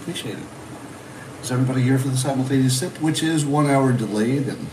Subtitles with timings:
[0.00, 0.44] Appreciate it.
[1.42, 4.66] Is everybody here for the simultaneous sip, which is one hour delayed, and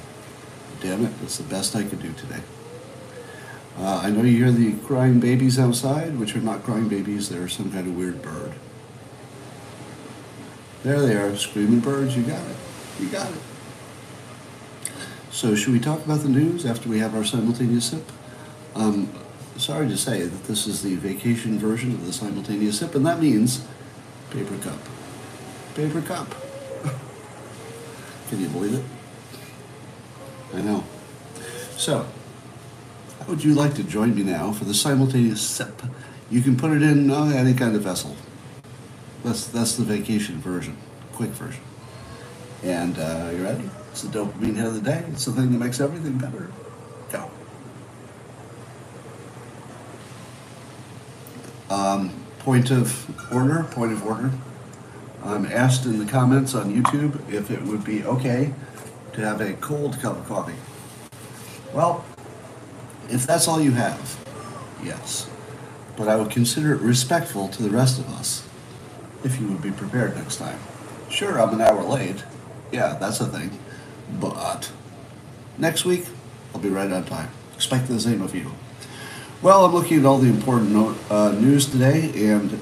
[0.81, 2.41] damn it, it's the best I could do today.
[3.77, 7.47] Uh, I know you hear the crying babies outside, which are not crying babies, they're
[7.47, 8.53] some kind of weird bird.
[10.83, 12.55] There they are, screaming birds, you got it.
[12.99, 13.41] You got it.
[15.29, 18.11] So, should we talk about the news after we have our simultaneous sip?
[18.75, 19.11] Um,
[19.57, 23.19] sorry to say that this is the vacation version of the simultaneous sip, and that
[23.19, 23.65] means
[24.31, 24.79] paper cup.
[25.77, 26.27] Paper cup.
[28.29, 28.83] Can you believe it?
[30.55, 30.83] I know.
[31.77, 32.07] So,
[33.19, 35.83] how would you like to join me now for the simultaneous sip?
[36.31, 38.15] You can put it in uh, any kind of vessel.
[39.23, 40.77] That's that's the vacation version,
[41.13, 41.61] quick version.
[42.63, 43.69] And uh, you ready?
[43.91, 45.05] It's the dopamine hit of the day.
[45.09, 46.49] It's the thing that makes everything better.
[47.11, 47.29] Go.
[51.69, 53.63] Um, point of order.
[53.69, 54.31] Point of order.
[55.27, 58.53] I'm asked in the comments on YouTube if it would be okay
[59.13, 60.55] to have a cold cup of coffee.
[61.73, 62.05] Well,
[63.09, 64.17] if that's all you have,
[64.83, 65.29] yes.
[65.97, 68.47] But I would consider it respectful to the rest of us
[69.23, 70.59] if you would be prepared next time.
[71.09, 72.23] Sure, I'm an hour late.
[72.71, 73.57] Yeah, that's a thing.
[74.19, 74.71] But
[75.57, 76.05] next week,
[76.53, 77.29] I'll be right on time.
[77.55, 78.51] Expect the same of you.
[79.41, 82.59] Well, I'm looking at all the important uh, news today, and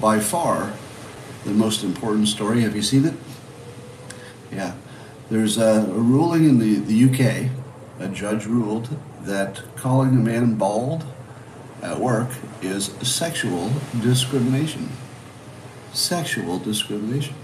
[0.00, 0.72] by far,
[1.44, 2.62] the most important story.
[2.62, 3.14] Have you seen it?
[4.50, 4.74] Yeah.
[5.30, 7.50] There's a, a ruling in the, the UK.
[8.00, 8.88] A judge ruled
[9.22, 11.04] that calling a man bald
[11.82, 12.30] at work
[12.62, 14.90] is sexual discrimination.
[15.92, 17.34] Sexual discrimination.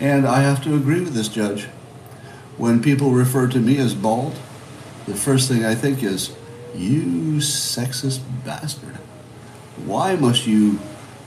[0.00, 1.64] And I have to agree with this judge.
[2.56, 4.38] When people refer to me as bald,
[5.06, 6.34] the first thing I think is,
[6.74, 8.96] you sexist bastard.
[9.84, 10.78] Why must you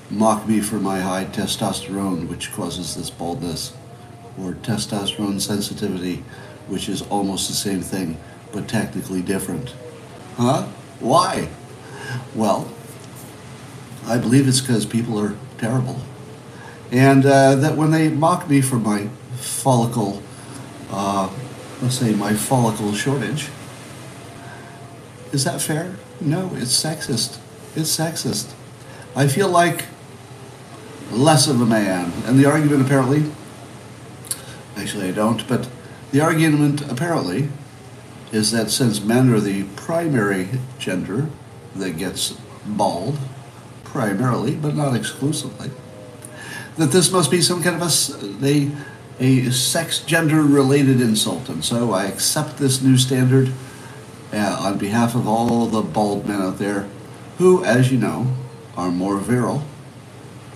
[0.10, 3.74] mock me for my high testosterone, which causes this baldness,
[4.42, 6.24] or testosterone sensitivity,
[6.68, 8.18] which is almost the same thing,
[8.52, 9.74] but technically different?
[10.38, 10.64] Huh?
[11.00, 11.50] Why?
[12.36, 12.72] Well,
[14.06, 16.00] I believe it's because people are terrible.
[16.92, 20.24] And uh, that when they mock me for my follicle,
[20.90, 21.30] uh,
[21.82, 23.50] let's say my follicle shortage,
[25.34, 25.96] is that fair?
[26.22, 27.38] No, it's sexist.
[27.76, 28.54] It's sexist.
[29.16, 29.86] I feel like
[31.12, 32.12] less of a man.
[32.26, 33.32] And the argument apparently,
[34.76, 35.70] actually I don't, but
[36.12, 37.50] the argument apparently
[38.32, 41.30] is that since men are the primary gender
[41.76, 42.32] that gets
[42.66, 43.18] bald,
[43.84, 45.72] primarily, but not exclusively,
[46.78, 48.72] that this must be some kind of a,
[49.20, 51.50] a, a sex gender related insult.
[51.50, 53.52] And so I accept this new standard
[54.34, 56.88] uh, on behalf of all the bald men out there
[57.38, 58.36] who, as you know,
[58.76, 59.64] are more virile,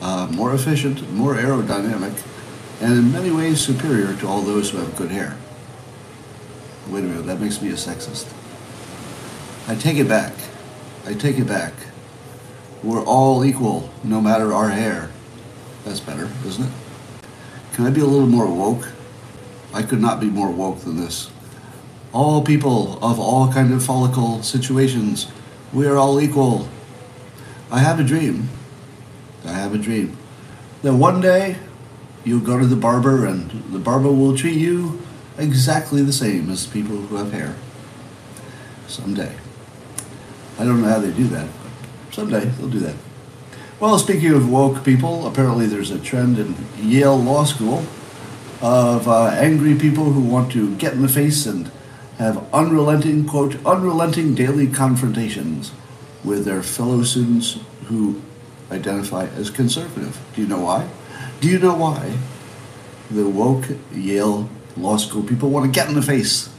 [0.01, 2.22] uh, more efficient, more aerodynamic,
[2.81, 5.38] and in many ways superior to all those who have good hair.
[6.89, 8.28] Wait a minute, that makes me a sexist.
[9.67, 10.34] I take it back.
[11.06, 11.73] I take it back.
[12.84, 15.11] We're all equal, no matter our hair.
[15.85, 16.72] That's better, isn't it?
[17.73, 18.90] Can I be a little more woke?
[19.73, 21.29] I could not be more woke than this.
[22.11, 25.28] All people of all kind of follicle situations,
[25.72, 26.67] we are all equal.
[27.72, 28.50] I have a dream.
[29.46, 30.18] I have a dream
[30.81, 31.57] that one day
[32.24, 35.02] you'll go to the barber and the barber will treat you
[35.38, 37.56] exactly the same as people who have hair.
[38.88, 39.35] Someday.
[40.59, 42.96] I don't know how they do that, but someday they'll do that.
[43.79, 47.84] Well, speaking of woke people, apparently there's a trend in Yale Law School
[48.62, 51.72] of uh, angry people who want to get in the face and
[52.19, 55.72] have unrelenting, quote, unrelenting daily confrontations
[56.23, 58.22] with their fellow students who
[58.71, 60.19] identify as conservative.
[60.35, 60.89] Do you know why?
[61.39, 62.17] Do you know why
[63.09, 66.49] the woke Yale Law School people want to get in the face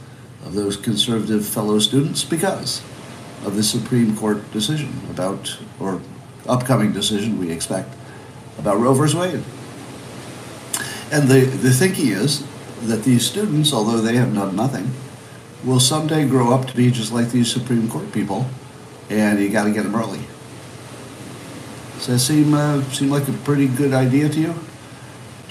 [0.45, 2.23] of those conservative fellow students?
[2.23, 2.81] Because
[3.45, 6.01] of the Supreme Court decision about, or
[6.47, 7.93] upcoming decision we expect,
[8.57, 9.17] about Roe v.
[9.17, 9.43] Wade.
[11.11, 12.45] And the, the thinking is
[12.81, 14.91] that these students, although they have done nothing,
[15.63, 18.47] will someday grow up to be just like these Supreme Court people,
[19.09, 20.19] and you got to get them early.
[22.03, 24.53] Does that seem uh, seem like a pretty good idea to you?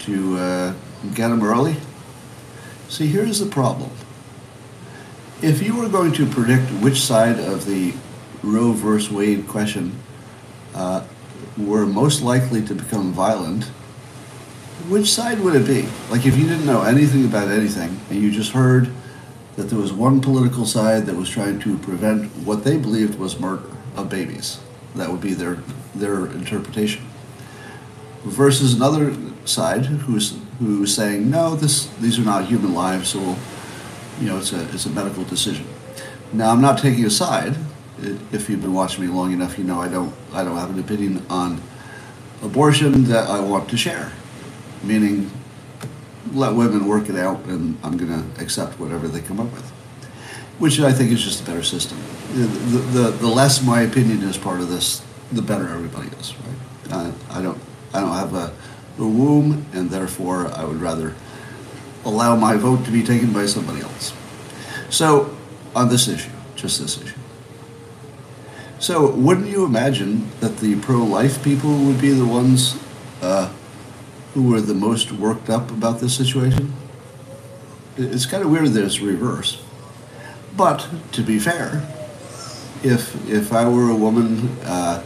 [0.00, 0.75] To uh,
[1.14, 1.76] get them early?
[2.90, 3.90] See, here's the problem.
[5.40, 7.94] If you were going to predict which side of the
[8.43, 9.99] Roe versus Wade question
[10.75, 11.06] uh,
[11.56, 13.64] were most likely to become violent,
[14.90, 15.88] which side would it be?
[16.10, 18.93] Like if you didn't know anything about anything and you just heard
[19.56, 23.40] that there was one political side that was trying to prevent what they believed was
[23.40, 24.60] murder of babies.
[24.96, 25.56] That would be their
[25.94, 27.04] their interpretation.
[28.24, 33.36] Versus another side who's who's saying no, this these are not human lives, so
[34.20, 35.66] you know it's a it's a medical decision.
[36.32, 37.56] Now I'm not taking a side.
[38.32, 40.78] If you've been watching me long enough, you know I don't I don't have an
[40.78, 41.60] opinion on
[42.42, 44.12] abortion that I want to share,
[44.82, 45.30] meaning
[46.32, 49.68] let women work it out, and I'm going to accept whatever they come up with,
[50.58, 51.98] which I think is just a better system.
[52.32, 57.14] The, the, the less my opinion is part of this, the better everybody is, right?
[57.31, 57.58] I don't
[57.94, 58.52] I don't have a,
[58.99, 61.14] a womb, and therefore I would rather
[62.05, 64.12] allow my vote to be taken by somebody else.
[64.90, 65.37] So,
[65.75, 67.19] on this issue, just this issue.
[68.79, 72.78] So, wouldn't you imagine that the pro life people would be the ones
[73.20, 73.52] uh,
[74.35, 76.73] who were the most worked up about this situation?
[77.96, 79.61] It's kind of weird that it's reversed.
[80.56, 81.88] But, to be fair,
[82.82, 85.02] if, if I were a woman uh,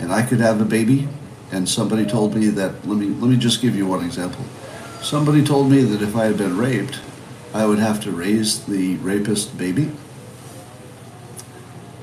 [0.00, 1.08] and I could have a baby,
[1.52, 4.44] and somebody told me that, let me, let me just give you one example.
[5.02, 7.00] Somebody told me that if I had been raped,
[7.52, 9.90] I would have to raise the rapist baby.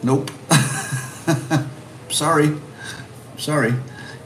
[0.04, 0.32] Nope.
[2.10, 2.56] Sorry.
[3.38, 3.74] Sorry.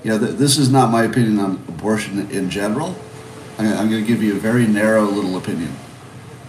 [0.04, 2.96] You know, th- this is not my opinion on abortion in general.
[3.58, 5.76] I- I'm going to give you a very narrow little opinion.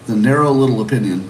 [0.07, 1.29] The narrow little opinion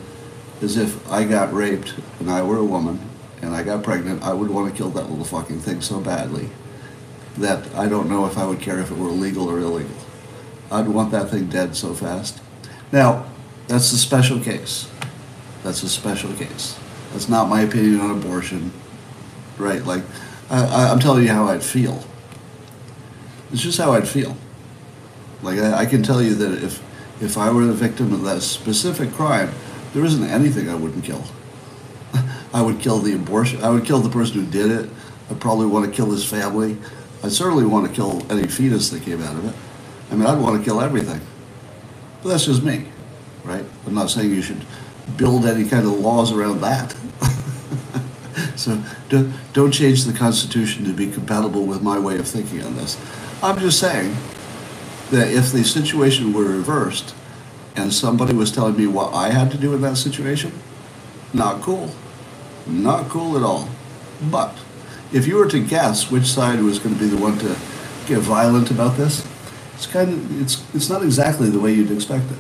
[0.61, 3.01] is if I got raped and I were a woman
[3.43, 6.49] and I got pregnant, I would want to kill that little fucking thing so badly
[7.37, 9.97] that I don't know if I would care if it were legal or illegal.
[10.71, 12.41] I'd want that thing dead so fast.
[12.93, 13.27] Now,
[13.67, 14.89] that's a special case.
[15.63, 16.79] That's a special case.
[17.13, 18.73] That's not my opinion on abortion,
[19.59, 19.85] right?
[19.85, 20.03] Like,
[20.49, 22.05] I, I'm telling you how I'd feel.
[23.53, 24.37] It's just how I'd feel.
[25.43, 26.83] Like, I, I can tell you that if
[27.21, 29.53] if I were the victim of that specific crime,
[29.95, 31.23] there isn't anything I wouldn't kill.
[32.55, 33.63] I would kill the abortion.
[33.63, 34.91] I would kill the person who did it.
[35.31, 36.77] I'd probably want to kill his family.
[37.23, 39.55] I'd certainly want to kill any fetus that came out of it.
[40.11, 41.21] I mean, I'd want to kill everything.
[42.23, 42.87] But that's just me,
[43.45, 43.65] right?
[43.87, 44.65] I'm not saying you should
[45.17, 46.95] build any kind of laws around that.
[48.57, 52.77] so don't, don't change the Constitution to be compatible with my way of thinking on
[52.77, 53.01] this.
[53.43, 54.15] I'm just saying
[55.11, 57.15] that if the situation were reversed
[57.75, 60.53] and somebody was telling me what I had to do in that situation,
[61.33, 61.91] not cool.
[62.67, 63.69] Not cool at all.
[64.31, 64.57] But
[65.13, 67.57] if you were to guess which side was going to be the one to
[68.07, 69.27] get violent about this,
[69.75, 72.39] it's kind of it's it's not exactly the way you'd expect it.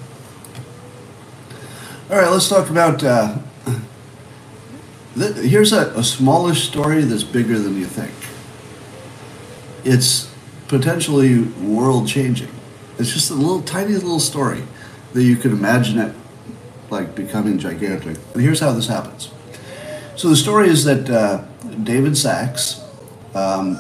[2.11, 3.03] All right, let's talk about.
[3.03, 3.39] Uh,
[5.15, 8.13] here's a, a smallish story that's bigger than you think.
[9.85, 10.33] It's
[10.69, 12.49] potentially world changing.
[12.99, 14.63] It's just a little tiny little story
[15.13, 16.15] that you could imagine it
[16.91, 18.19] like becoming gigantic.
[18.35, 19.31] And here's how this happens.
[20.23, 21.43] So the story is that uh,
[21.83, 22.81] David Sacks
[23.35, 23.75] um,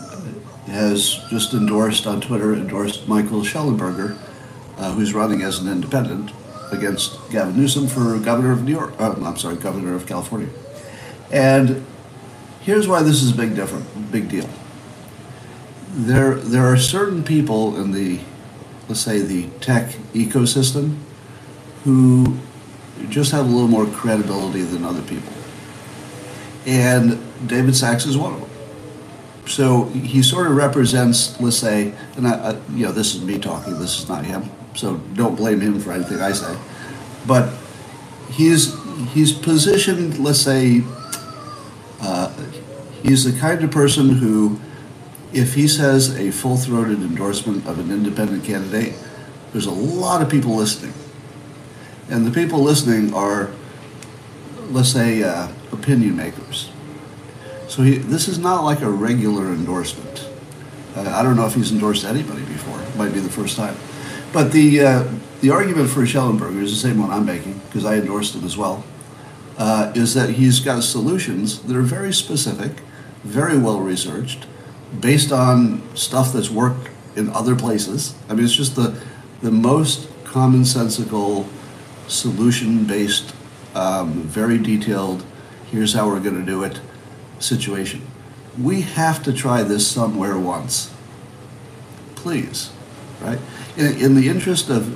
[0.67, 4.19] has just endorsed on Twitter endorsed Michael Shellenberger,
[4.77, 6.33] uh, who's running as an independent
[6.73, 8.93] against Gavin Newsom for governor of New York.
[8.99, 10.49] Uh, I'm sorry, governor of California.
[11.31, 11.87] And
[12.62, 14.49] here's why this is a big different, big deal.
[15.91, 18.19] There, there are certain people in the,
[18.88, 20.97] let's say, the tech ecosystem,
[21.85, 22.37] who
[23.11, 25.33] just have a little more credibility than other people.
[26.67, 28.50] And David Sacks is one of them.
[29.47, 33.38] So he sort of represents, let's say, and I, I, you know, this is me
[33.38, 33.79] talking.
[33.79, 34.49] This is not him.
[34.75, 36.57] So don't blame him for anything I say.
[37.26, 37.52] But
[38.31, 38.75] he's
[39.12, 40.83] he's positioned, let's say,
[42.00, 42.33] uh,
[43.02, 44.61] he's the kind of person who,
[45.33, 48.95] if he says a full-throated endorsement of an independent candidate,
[49.52, 50.95] there's a lot of people listening,
[52.09, 53.50] and the people listening are,
[54.71, 56.71] let's say, uh, opinion makers.
[57.69, 60.29] So he, this is not like a regular endorsement.
[60.95, 62.81] Uh, I don't know if he's endorsed anybody before.
[62.83, 63.76] It might be the first time.
[64.33, 65.09] But the uh,
[65.41, 68.57] the argument for Shellenberger is the same one I'm making because I endorsed him as
[68.57, 68.85] well.
[69.59, 72.81] Uh, is that he's got solutions that are very specific,
[73.25, 74.47] very well researched,
[75.00, 78.14] based on stuff that's worked in other places.
[78.29, 79.00] I mean, it's just the
[79.43, 81.47] the most commonsensical,
[82.09, 83.35] solution based,
[83.75, 85.25] um, very detailed.
[85.73, 86.81] Here's how we're going to do it
[87.41, 88.07] situation.
[88.61, 90.93] We have to try this somewhere once.
[92.14, 92.71] Please,
[93.21, 93.38] right?
[93.76, 94.87] In, in the interest of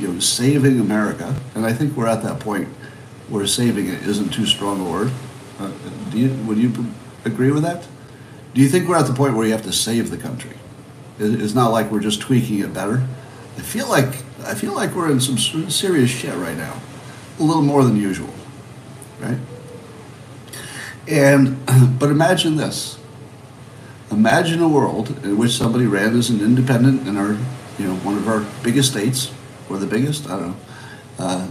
[0.00, 2.68] you know saving America, and I think we're at that point
[3.28, 5.10] where saving it isn't too strong a word.
[5.58, 5.70] Uh,
[6.10, 6.72] do you would you
[7.24, 7.86] agree with that?
[8.52, 10.56] Do you think we're at the point where you have to save the country?
[11.18, 13.06] It- It's not like we're just tweaking it better.
[13.56, 14.08] I feel like
[14.44, 16.74] I feel like we're in some serious shit right now,
[17.38, 18.34] a little more than usual,
[19.20, 19.38] right?
[21.08, 21.58] And
[21.98, 22.98] but imagine this.
[24.10, 27.36] Imagine a world in which somebody ran as an independent in our
[27.78, 29.32] you know, one of our biggest states,
[29.68, 30.56] or the biggest, I don't know.
[31.18, 31.46] Uh,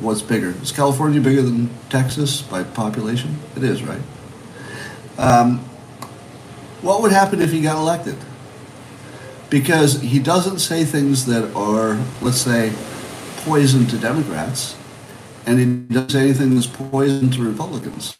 [0.00, 0.54] what's bigger?
[0.62, 3.36] Is California bigger than Texas by population?
[3.56, 4.00] It is, right?
[5.18, 5.58] Um,
[6.82, 8.16] what would happen if he got elected?
[9.48, 12.72] Because he doesn't say things that are, let's say,
[13.38, 14.76] poison to Democrats,
[15.46, 18.16] and he doesn't say anything that's poison to Republicans.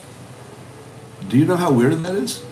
[1.28, 2.42] Do you know how weird that is?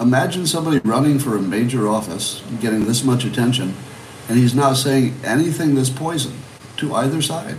[0.00, 3.74] Imagine somebody running for a major office, getting this much attention,
[4.28, 6.32] and he's not saying anything that's poison
[6.78, 7.58] to either side.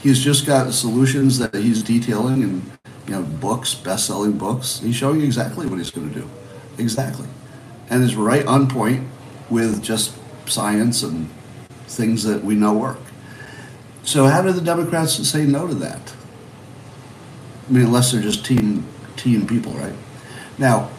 [0.00, 2.72] He's just got solutions that he's detailing in
[3.06, 4.78] you know books, best-selling books.
[4.78, 6.30] He's showing exactly what he's going to do,
[6.78, 7.26] exactly,
[7.90, 9.08] and is right on point
[9.50, 10.14] with just
[10.48, 11.28] science and
[11.88, 13.00] things that we know work.
[14.04, 16.14] So how do the Democrats say no to that?
[17.68, 18.86] I mean, unless they're just team
[19.22, 19.94] team people, right?
[20.58, 20.90] Now,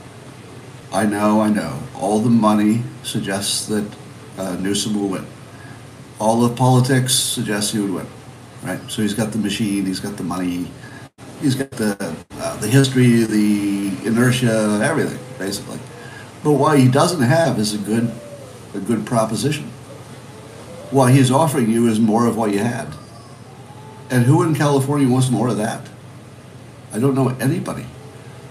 [0.91, 3.89] I know, I know, all the money suggests that
[4.37, 5.25] uh, Newsom will win.
[6.19, 8.07] All of politics suggests he would win,
[8.63, 8.79] right?
[8.89, 10.71] So he's got the machine, he's got the money,
[11.41, 15.79] he's got the uh, the history, the inertia, everything, basically.
[16.43, 18.11] But what he doesn't have is a good
[18.73, 19.65] a good proposition.
[20.91, 22.87] What he's offering you is more of what you had.
[24.09, 25.89] And who in California wants more of that?
[26.93, 27.85] I don't know anybody.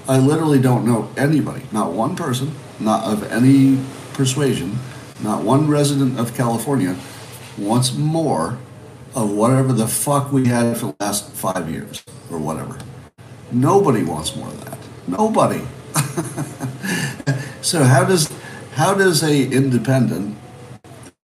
[0.09, 3.81] I literally don't know anybody, not one person, not of any
[4.15, 4.79] persuasion,
[5.23, 6.97] not one resident of California
[7.57, 8.59] wants more
[9.15, 12.79] of whatever the fuck we had for the last five years or whatever.
[13.53, 14.79] Nobody wants more of that.
[15.07, 15.63] Nobody.
[17.63, 18.33] so how does
[18.73, 20.37] how does a independent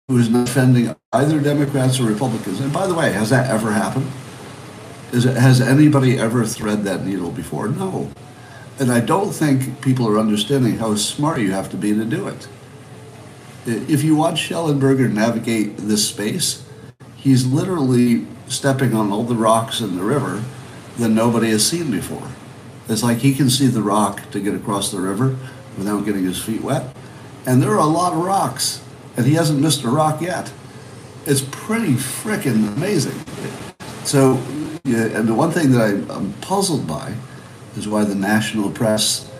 [0.08, 3.72] who is not defending either Democrats or Republicans, and by the way, has that ever
[3.72, 4.10] happened?
[5.12, 7.68] Is it, has anybody ever thread that needle before?
[7.68, 8.10] No.
[8.78, 12.28] And I don't think people are understanding how smart you have to be to do
[12.28, 12.46] it.
[13.66, 16.62] If you watch Shellenberger navigate this space,
[17.16, 20.44] he's literally stepping on all the rocks in the river
[20.98, 22.28] that nobody has seen before.
[22.88, 25.36] It's like he can see the rock to get across the river
[25.76, 26.94] without getting his feet wet.
[27.44, 28.82] And there are a lot of rocks,
[29.16, 30.52] and he hasn't missed a rock yet.
[31.24, 33.18] It's pretty freaking amazing.
[34.04, 34.34] So,
[34.84, 37.14] and the one thing that I'm puzzled by
[37.76, 39.30] is why the national press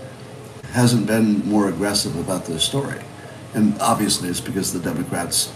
[0.72, 3.00] hasn't been more aggressive about this story.
[3.54, 5.52] And obviously, it's because the Democrats,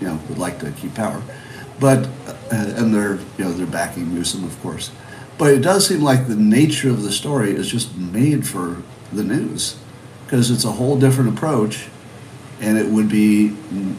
[0.00, 1.22] you know, would like to keep power,
[1.80, 4.90] but uh, and they're you know they're backing Newsom, of course.
[5.38, 8.82] But it does seem like the nature of the story is just made for
[9.12, 9.76] the news
[10.24, 11.86] because it's a whole different approach
[12.60, 13.54] and it would be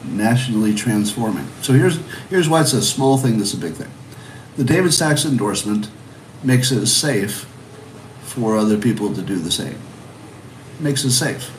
[0.05, 1.47] nationally transforming.
[1.61, 3.91] So here's here's why it's a small thing that's a big thing.
[4.57, 5.89] The David Sacks endorsement
[6.43, 7.45] makes it safe
[8.35, 9.79] for other people to do the same.
[10.79, 11.51] Makes it safe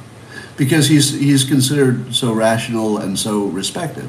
[0.56, 4.08] because he's he's considered so rational and so respected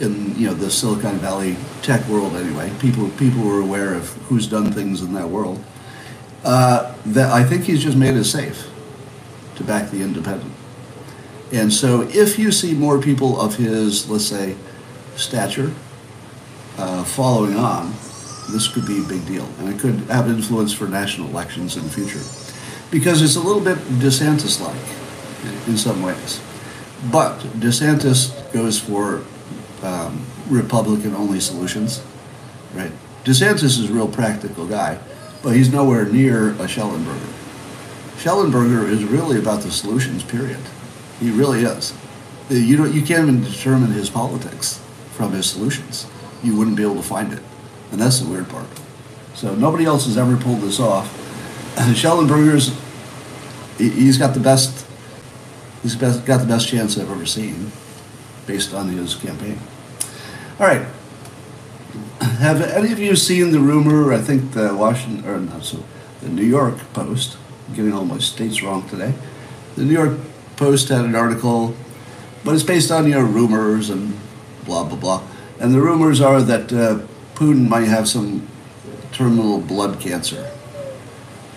[0.00, 2.70] in you know the Silicon Valley tech world anyway.
[2.80, 5.62] People people were aware of who's done things in that world.
[6.44, 8.68] Uh, that I think he's just made it safe
[9.56, 10.52] to back the independent.
[11.52, 14.56] And so if you see more people of his, let's say,
[15.16, 15.72] stature
[16.78, 17.94] uh, following on,
[18.50, 19.48] this could be a big deal.
[19.58, 22.22] And it could have influence for national elections in the future.
[22.90, 26.40] Because it's a little bit DeSantis like in some ways.
[27.10, 29.22] But DeSantis goes for
[29.82, 32.02] um, Republican only solutions,
[32.74, 32.92] right?
[33.24, 34.98] DeSantis is a real practical guy,
[35.42, 37.32] but he's nowhere near a Shellenberger.
[38.16, 40.60] Shellenberger is really about the solutions, period.
[41.20, 41.92] He really is.
[42.48, 44.80] You don't, you can't even determine his politics
[45.12, 46.06] from his solutions.
[46.42, 47.42] You wouldn't be able to find it,
[47.90, 48.66] and that's the weird part.
[49.34, 51.22] So nobody else has ever pulled this off.
[51.94, 52.74] Sheldon Shellenberger's
[53.78, 54.86] he's got the best
[55.82, 57.70] he's got the best chance I've ever seen
[58.46, 59.58] based on his campaign.
[60.58, 60.86] All right.
[62.20, 64.12] Have any of you seen the rumor?
[64.12, 65.84] I think the Washington or not so
[66.22, 67.36] the New York Post.
[67.68, 69.14] I'm getting all my states wrong today.
[69.76, 70.18] The New York
[70.56, 71.74] Post had an article,
[72.44, 74.18] but it's based on you know rumors and
[74.64, 75.22] blah blah blah.
[75.60, 77.00] And the rumors are that uh,
[77.36, 78.48] Putin might have some
[79.12, 80.50] terminal blood cancer.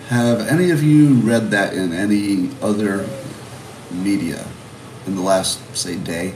[0.08, 3.08] Have any of you read that in any other
[3.90, 4.46] media
[5.06, 6.34] in the last say day?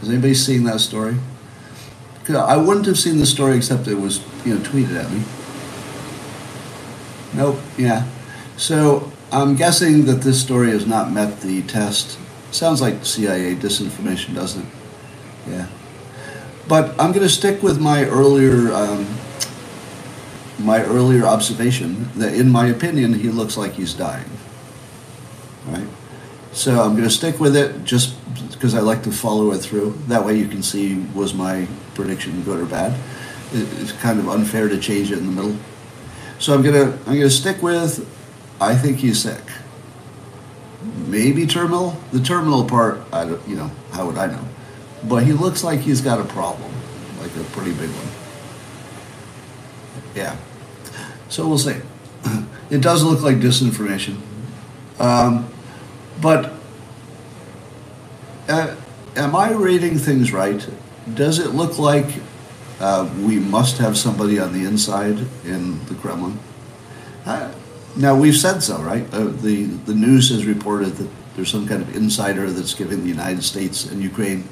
[0.00, 1.16] Has anybody seen that story?
[2.28, 5.24] I wouldn't have seen the story except it was you know tweeted at me.
[7.34, 7.58] Nope.
[7.76, 8.06] Yeah.
[8.56, 12.18] So I'm guessing that this story has not met the test.
[12.50, 14.72] Sounds like CIA disinformation, doesn't it?
[15.48, 15.66] Yeah.
[16.68, 19.06] But I'm going to stick with my earlier um,
[20.58, 24.28] my earlier observation that, in my opinion, he looks like he's dying.
[25.66, 25.86] Right.
[26.52, 28.16] So I'm going to stick with it just
[28.52, 29.96] because I like to follow it through.
[30.08, 32.98] That way you can see was my prediction good or bad.
[33.52, 35.56] It's kind of unfair to change it in the middle.
[36.38, 38.06] So I'm gonna I'm gonna stick with
[38.60, 39.42] I think he's sick.
[41.06, 41.96] Maybe terminal.
[42.12, 44.44] The terminal part, I don't, you know, how would I know?
[45.04, 46.72] But he looks like he's got a problem,
[47.20, 48.08] like a pretty big one.
[50.14, 50.36] Yeah.
[51.28, 51.80] So we'll see.
[52.70, 54.18] It does look like disinformation.
[54.98, 55.48] Um,
[56.20, 56.52] but
[58.46, 58.76] uh,
[59.16, 60.68] am I reading things right?
[61.14, 62.06] Does it look like
[62.78, 66.38] uh, we must have somebody on the inside in the Kremlin?
[67.24, 67.52] Uh,
[67.96, 69.06] now we've said so, right?
[69.14, 73.08] Uh, the the news has reported that there's some kind of insider that's giving the
[73.08, 74.44] United States and Ukraine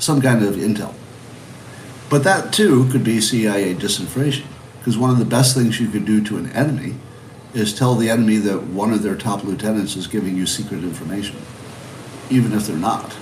[0.00, 0.94] some kind of intel.
[2.08, 4.46] But that too could be CIA disinformation,
[4.78, 6.96] because one of the best things you could do to an enemy
[7.54, 11.36] is tell the enemy that one of their top lieutenants is giving you secret information,
[12.30, 13.16] even if they're not,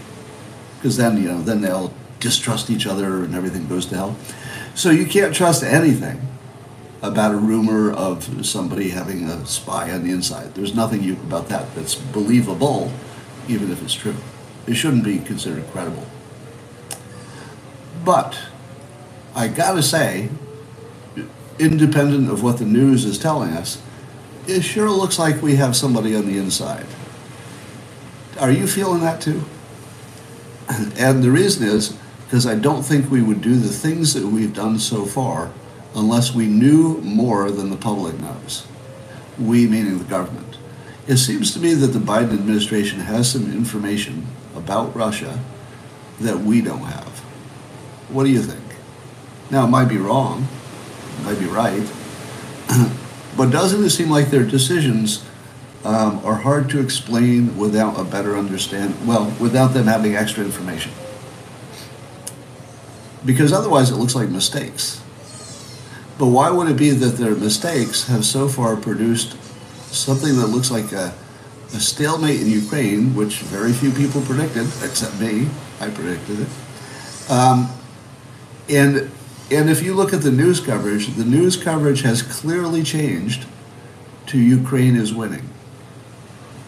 [0.79, 4.17] because then you know then they'll distrust each other and everything goes to hell.
[4.75, 6.21] So you can't trust anything
[7.03, 10.55] about a rumor of somebody having a spy on the inside.
[10.55, 12.93] There's nothing you, about that that's believable,
[13.49, 14.17] even if it's true.
[14.67, 16.07] It shouldn't be considered credible.
[18.09, 18.39] But
[19.35, 20.31] I gotta say,
[21.59, 23.83] independent of what the news is telling us,
[24.47, 26.87] it sure looks like we have somebody on the inside.
[28.41, 29.43] Are you feeling that too?
[30.97, 34.55] And the reason is because I don't think we would do the things that we've
[34.55, 35.53] done so far
[35.95, 38.67] unless we knew more than the public knows.
[39.39, 40.57] We, meaning the government.
[41.07, 45.39] It seems to me that the Biden administration has some information about Russia
[46.21, 47.08] that we don't have.
[48.09, 48.65] What do you think?
[49.51, 50.47] Now, it might be wrong,
[51.19, 51.83] it might be right,
[53.37, 55.25] but doesn't it seem like their decisions
[55.85, 58.95] um, are hard to explain without a better understand?
[59.07, 60.93] Well, without them having extra information,
[63.25, 65.03] because otherwise it looks like mistakes.
[66.19, 69.37] But why would it be that their mistakes have so far produced
[69.95, 71.15] something that looks like a,
[71.75, 75.49] a stalemate in Ukraine, which very few people predicted, except me?
[75.81, 76.49] I predicted it.
[77.31, 77.71] Um,
[78.69, 79.11] and
[79.51, 83.47] and if you look at the news coverage, the news coverage has clearly changed
[84.27, 85.49] to Ukraine is winning.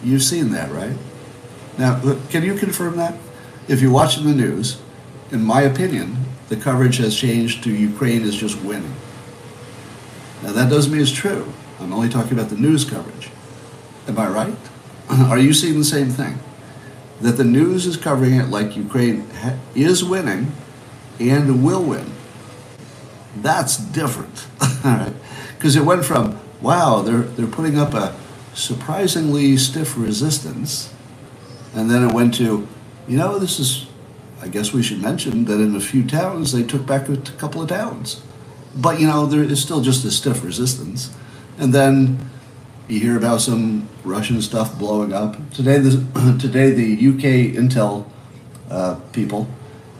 [0.02, 0.96] You've seen that, right?
[1.76, 3.14] Now, can you confirm that?
[3.68, 4.80] If you're watching the news,
[5.30, 6.16] in my opinion,
[6.48, 8.94] the coverage has changed to Ukraine is just winning.
[10.42, 11.52] Now, that doesn't mean it's true.
[11.78, 13.30] I'm only talking about the news coverage.
[14.08, 14.56] Am I right?
[15.10, 16.38] Are you seeing the same thing?
[17.20, 19.28] That the news is covering it like Ukraine
[19.74, 20.52] is winning
[21.20, 22.12] and will win.
[23.36, 24.46] That's different?
[25.60, 28.16] Because it went from wow, they're they're putting up a
[28.54, 30.92] surprisingly stiff resistance,
[31.74, 32.66] and then it went to,
[33.06, 33.86] you know, this is.
[34.42, 37.60] I guess we should mention that in a few towns they took back a couple
[37.60, 38.22] of towns,
[38.74, 41.14] but you know there is still just a stiff resistance,
[41.58, 42.30] and then
[42.88, 45.76] you hear about some Russian stuff blowing up today.
[45.76, 48.06] The today the UK intel
[48.70, 49.46] uh, people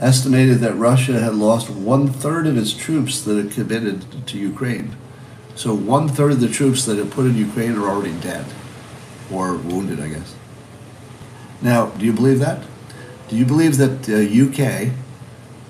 [0.00, 4.96] estimated that Russia had lost one third of its troops that had committed to Ukraine.
[5.54, 8.46] So one third of the troops that had put in Ukraine are already dead
[9.30, 10.34] or wounded, I guess.
[11.60, 12.64] Now, do you believe that?
[13.28, 14.92] Do you believe that uh, the UK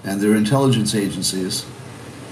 [0.04, 1.66] and their intelligence agencies,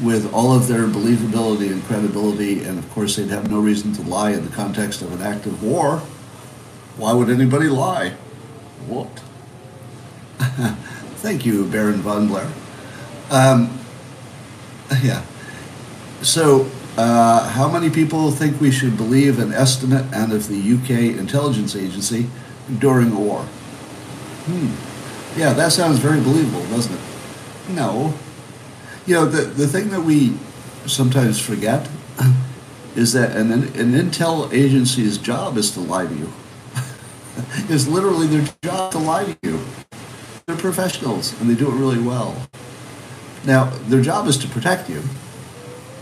[0.01, 4.03] with all of their believability and credibility, and of course they'd have no reason to
[4.03, 5.99] lie in the context of an active war,
[6.97, 8.11] why would anybody lie?
[8.87, 9.23] What?
[11.21, 12.49] Thank you, Baron von Blair.
[13.31, 13.77] Um,
[15.03, 15.25] yeah.
[16.23, 21.19] So, uh, how many people think we should believe an estimate out of the UK
[21.19, 22.29] intelligence agency
[22.79, 23.43] during a war?
[24.47, 25.39] Hmm.
[25.39, 27.01] Yeah, that sounds very believable, doesn't it?
[27.71, 28.15] No.
[29.05, 30.37] You know, the, the thing that we
[30.87, 31.89] sometimes forget
[32.95, 36.33] is that an, an intel agency's job is to lie to you.
[37.69, 39.61] it's literally their job to lie to you.
[40.49, 42.35] They're professionals and they do it really well.
[43.45, 45.03] Now, their job is to protect you,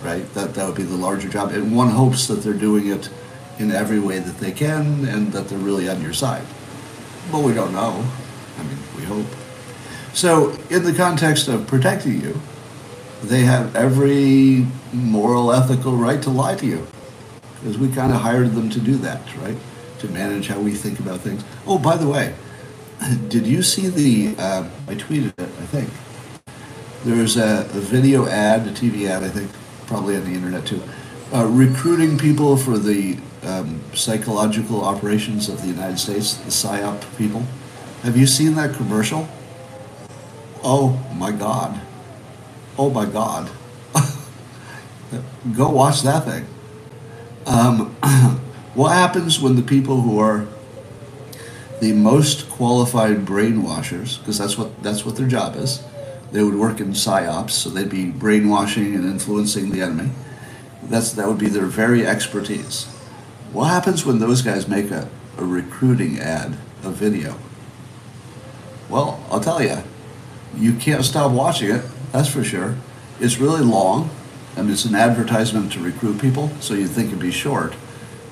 [0.05, 0.23] right?
[0.35, 1.51] That, that would be the larger job.
[1.51, 3.11] And one hopes that they're doing it
[3.59, 6.47] in every way that they can and that they're really on your side.
[7.33, 8.07] But we don't know.
[8.57, 9.27] I mean, we hope.
[10.13, 12.41] So, in the context of protecting you,
[13.25, 16.87] they have every moral, ethical right to lie to you.
[17.57, 19.57] Because we kind of hired them to do that, right?
[19.99, 21.43] To manage how we think about things.
[21.67, 22.33] Oh, by the way,
[23.29, 25.91] did you see the, uh, I tweeted it, I think.
[27.05, 29.51] There's a, a video ad, a TV ad, I think,
[29.87, 30.83] probably on the internet too,
[31.33, 37.45] uh, recruiting people for the um, psychological operations of the United States, the PSYOP people.
[38.03, 39.29] Have you seen that commercial?
[40.63, 41.81] Oh my God.
[42.79, 43.51] Oh my God.
[45.57, 46.47] Go watch that thing.
[47.47, 47.97] Um,
[48.75, 50.47] what happens when the people who are
[51.81, 55.83] the most qualified brainwashers, because that's what that's what their job is,
[56.33, 60.11] they would work in psyops, so they'd be brainwashing and influencing the enemy.
[60.83, 62.85] That's that would be their very expertise.
[63.53, 65.09] What happens when those guys make a,
[65.39, 67.39] a recruiting ad, a video?
[68.89, 69.83] Well, I'll tell you,
[70.57, 71.83] you can't stop watching it.
[72.12, 72.77] That's for sure.
[73.21, 74.11] It's really long,
[74.57, 77.75] and it's an advertisement to recruit people, so you'd think it'd be short,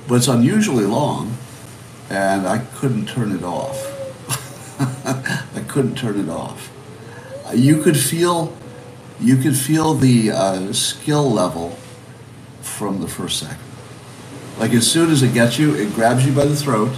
[0.07, 1.37] but it's unusually long,
[2.11, 3.91] and I couldn't turn it off.
[5.57, 6.71] I couldn't turn it off.
[7.55, 8.57] You could feel,
[9.21, 11.79] you could feel the uh, skill level
[12.63, 13.59] from the first second.
[14.59, 16.93] Like as soon as it gets you, it grabs you by the throat,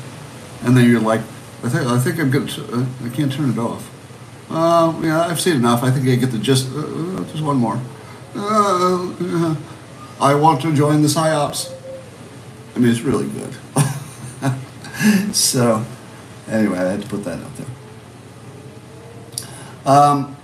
[0.62, 1.20] and then you're like,
[1.62, 2.44] I think I think I'm gonna.
[2.44, 3.90] Uh, I can't turn it off.
[4.50, 5.82] Uh, yeah, I've seen enough.
[5.82, 6.70] I think I get the gist.
[6.72, 7.80] Uh, uh just one more.
[8.34, 9.56] Uh,
[10.20, 11.72] I want to join the psyops.
[12.74, 13.54] I mean, it's really good.
[15.32, 15.84] so,
[16.48, 17.66] anyway, I had to put that out there.
[19.86, 20.36] Um,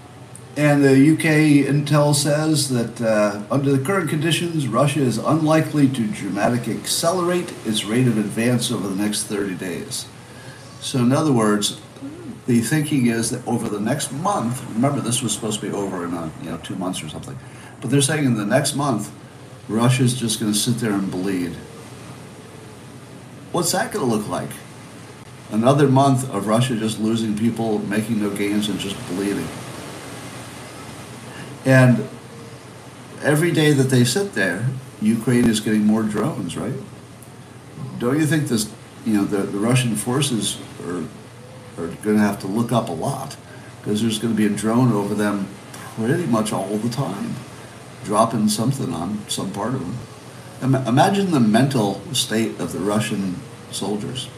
[0.57, 6.07] and the UK intel says that uh, under the current conditions, Russia is unlikely to
[6.07, 10.07] dramatically accelerate its rate of advance over the next 30 days.
[10.81, 11.81] So, in other words,
[12.47, 16.05] the thinking is that over the next month, remember this was supposed to be over
[16.05, 17.39] in a, you know two months or something,
[17.81, 19.13] but they're saying in the next month,
[19.69, 21.57] Russia's just going to sit there and bleed.
[23.53, 24.49] What's that going to look like?
[25.51, 29.47] Another month of Russia just losing people, making no gains, and just bleeding.
[31.67, 32.09] And
[33.23, 34.67] every day that they sit there,
[35.03, 36.73] Ukraine is getting more drones, right?
[37.99, 38.73] Don't you think this,
[39.05, 41.05] you know, the, the Russian forces are,
[41.77, 43.37] are going to have to look up a lot
[43.81, 45.49] because there's going to be a drone over them
[45.97, 47.35] pretty much all the time,
[48.05, 49.99] dropping something on some part of them.
[50.63, 53.37] Imagine the mental state of the Russian
[53.73, 54.29] soldiers.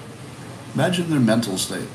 [0.75, 1.89] Imagine their mental state.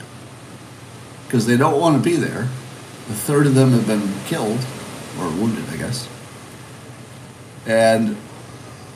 [1.26, 2.44] Because they don't want to be there.
[2.44, 4.60] A third of them have been killed
[5.20, 6.08] or wounded, I guess.
[7.66, 8.18] And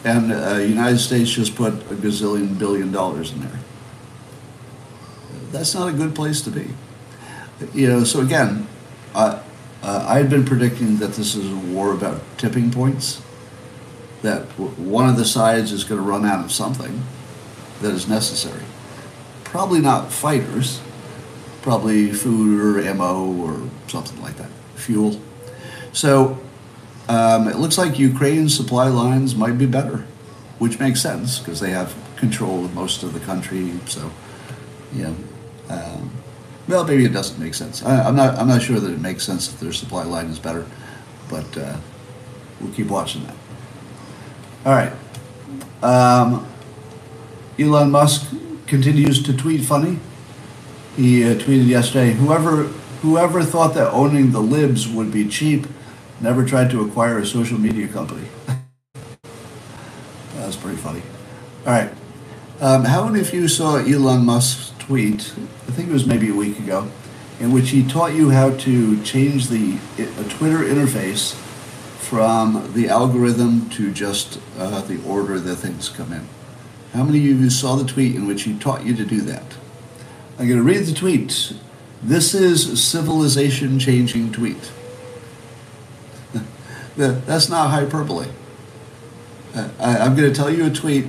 [0.06, 3.60] and uh, United States just put a gazillion billion dollars in there.
[5.52, 6.68] That's not a good place to be.
[7.74, 8.68] You know, so again,
[9.16, 9.42] uh,
[9.82, 13.22] I had been predicting that this is a war about tipping points,
[14.24, 17.04] that one of the sides is going to run out of something
[17.82, 18.64] that is necessary.
[19.44, 20.82] Probably not fighters,
[21.62, 25.22] probably food or ammo or something like that, fuel.
[25.92, 26.40] So
[27.08, 30.06] um, it looks like Ukraine's supply lines might be better,
[30.58, 33.74] which makes sense because they have control of most of the country.
[33.88, 34.10] So,
[34.94, 35.16] know,
[35.70, 36.12] um,
[36.68, 37.84] well, maybe it doesn't make sense.
[37.84, 38.38] I, am not.
[38.38, 40.66] I'm not sure that it makes sense that their supply line is better,
[41.30, 41.78] but uh,
[42.62, 43.36] we'll keep watching that.
[44.66, 44.94] All right.
[45.82, 46.48] Um,
[47.60, 48.34] Elon Musk
[48.66, 50.00] continues to tweet funny.
[50.96, 52.64] He uh, tweeted yesterday, "Whoever
[53.02, 55.68] whoever thought that owning the libs would be cheap."
[56.24, 58.26] never tried to acquire a social media company.
[60.36, 61.02] That's pretty funny.
[61.66, 61.92] All right.
[62.62, 65.34] Um, how many of you saw Elon Musk's tweet?
[65.68, 66.90] I think it was maybe a week ago,
[67.42, 69.78] in which he taught you how to change the
[70.30, 71.36] Twitter interface
[72.04, 76.28] from the algorithm to just uh, the order that things come in.
[76.94, 79.56] How many of you saw the tweet in which he taught you to do that?
[80.38, 81.54] I'm going to read the tweet.
[82.02, 84.72] This is civilization changing tweet.
[86.98, 88.28] That's not hyperbole.
[89.56, 91.06] Uh, I'm going to tell you a tweet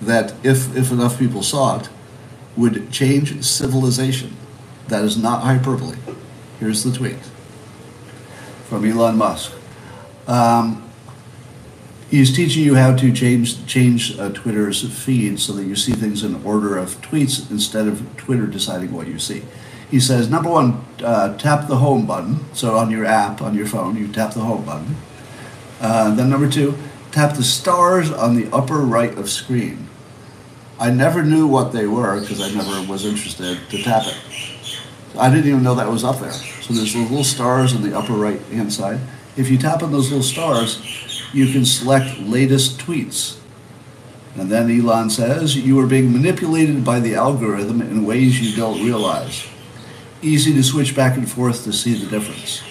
[0.00, 1.88] that, if, if enough people saw it,
[2.56, 4.36] would change civilization.
[4.88, 5.96] That is not hyperbole.
[6.58, 7.18] Here's the tweet
[8.68, 9.52] from Elon Musk.
[10.26, 10.82] Um,
[12.10, 16.22] he's teaching you how to change change uh, Twitter's feed so that you see things
[16.22, 19.42] in order of tweets instead of Twitter deciding what you see.
[19.90, 22.44] He says, number one, uh, tap the home button.
[22.54, 24.96] So on your app, on your phone, you tap the home button.
[25.80, 26.76] Uh, then number two,
[27.12, 29.88] tap the stars on the upper right of screen.
[30.78, 34.16] I never knew what they were because I never was interested to tap it.
[35.18, 36.32] I didn't even know that was up there.
[36.32, 39.00] So there's little stars on the upper right hand side.
[39.36, 40.80] If you tap on those little stars,
[41.32, 43.38] you can select latest tweets.
[44.34, 48.84] And then Elon says, you are being manipulated by the algorithm in ways you don't
[48.84, 49.46] realize.
[50.22, 52.62] Easy to switch back and forth to see the difference.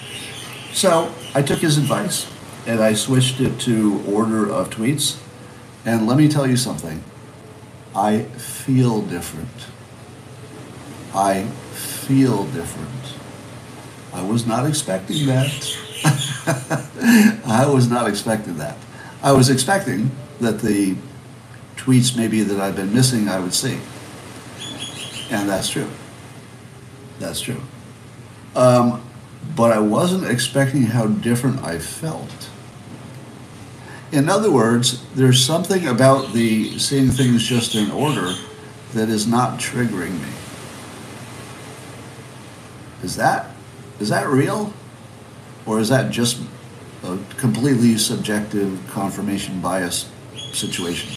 [0.72, 2.30] So I took his advice
[2.66, 5.20] and I switched it to order of tweets.
[5.84, 7.02] And let me tell you something.
[7.94, 9.66] I feel different.
[11.14, 13.14] I feel different.
[14.12, 15.78] I was not expecting that.
[17.46, 18.76] I was not expecting that.
[19.22, 20.96] I was expecting that the
[21.76, 23.78] tweets maybe that I've been missing I would see.
[25.30, 25.88] And that's true.
[27.18, 27.60] That's true.
[28.54, 29.02] Um,
[29.54, 32.50] but I wasn't expecting how different I felt.
[34.12, 38.34] In other words, there's something about the seeing things just in order
[38.94, 40.32] that is not triggering me.
[43.02, 43.50] Is that
[43.98, 44.72] is that real?
[45.66, 46.40] Or is that just
[47.02, 50.10] a completely subjective confirmation bias
[50.52, 51.10] situation?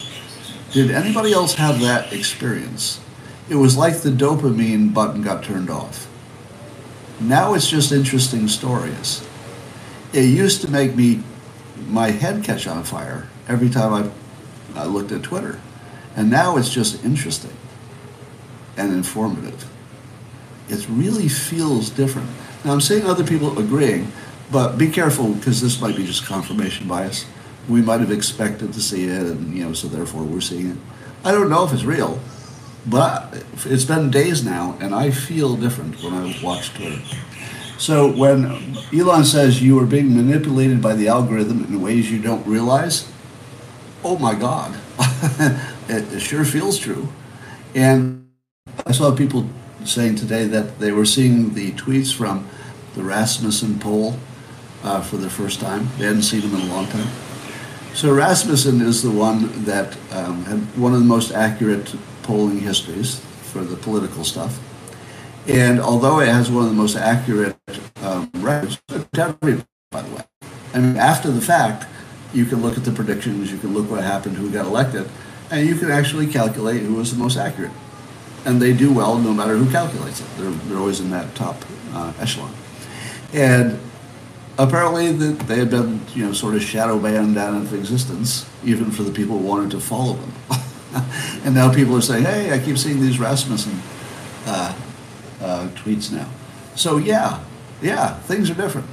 [0.72, 3.00] Did anybody else have that experience?
[3.48, 6.08] It was like the dopamine button got turned off.
[7.20, 9.26] Now it's just interesting stories.
[10.12, 11.22] It used to make me
[11.88, 13.92] my head catch on fire every time
[14.74, 15.60] I, I looked at Twitter.
[16.16, 17.56] And now it's just interesting
[18.76, 19.68] and informative.
[20.68, 22.28] It really feels different.
[22.64, 24.12] Now I'm seeing other people agreeing,
[24.50, 27.26] but be careful because this might be just confirmation bias.
[27.68, 30.76] We might have expected to see it, and you know, so therefore we're seeing it.
[31.24, 32.18] I don't know if it's real,
[32.86, 37.00] but it's been days now, and I feel different when I watch Twitter.
[37.78, 42.46] So when Elon says you are being manipulated by the algorithm in ways you don't
[42.46, 43.10] realize,
[44.04, 44.78] oh my God,
[45.88, 47.08] it, it sure feels true.
[47.74, 48.28] And
[48.86, 49.48] I saw people
[49.84, 52.48] saying today that they were seeing the tweets from
[52.94, 54.16] the Rasmussen poll
[54.82, 55.88] uh, for the first time.
[55.98, 57.08] They hadn't seen him in a long time.
[57.94, 63.20] So Rasmussen is the one that um, had one of the most accurate polling histories
[63.42, 64.58] for the political stuff.
[65.48, 67.56] And although it has one of the most accurate
[68.02, 70.22] um, records, by the way,
[70.72, 71.86] I mean, after the fact,
[72.32, 75.08] you can look at the predictions, you can look what happened, who got elected,
[75.50, 77.72] and you can actually calculate who was the most accurate
[78.44, 80.26] and they do well no matter who calculates it.
[80.36, 81.56] They're, they're always in that top
[81.92, 82.52] uh, echelon.
[83.32, 83.78] And
[84.60, 88.90] apparently the, they had been, you know, sort of shadow banned out of existence, even
[88.90, 90.32] for the people who wanted to follow them.
[91.44, 93.80] and now people are saying, hey, I keep seeing these Rasmussen
[94.46, 94.76] uh,
[95.40, 96.28] uh, tweets now.
[96.74, 97.42] So yeah,
[97.80, 98.88] yeah, things are different.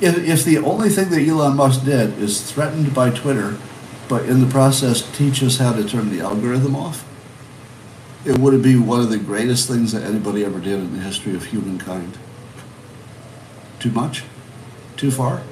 [0.00, 3.56] If, if the only thing that Elon Musk did is threatened by Twitter,
[4.08, 7.06] but in the process teach us how to turn the algorithm off,
[8.24, 11.34] it would be one of the greatest things that anybody ever did in the history
[11.34, 12.16] of humankind.
[13.80, 14.24] Too much?
[15.04, 15.42] Too far?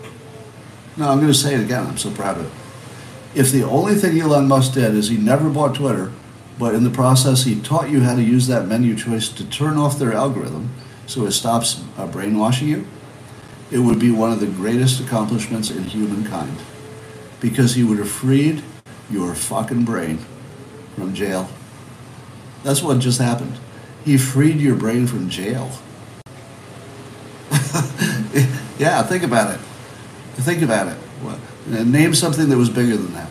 [0.97, 1.87] No, I'm going to say it again.
[1.87, 3.39] I'm so proud of it.
[3.39, 6.11] If the only thing Elon Musk did is he never bought Twitter,
[6.59, 9.77] but in the process he taught you how to use that menu choice to turn
[9.77, 10.71] off their algorithm
[11.05, 12.87] so it stops uh, brainwashing you,
[13.71, 16.57] it would be one of the greatest accomplishments in humankind.
[17.39, 18.63] Because he would have freed
[19.11, 20.25] your fucking brain
[20.97, 21.47] from jail
[22.63, 23.59] that's what just happened.
[24.03, 25.71] He freed your brain from jail.
[28.83, 29.61] yeah, think about it.
[30.35, 31.87] Think about it.
[31.87, 33.29] Name something that was bigger than that.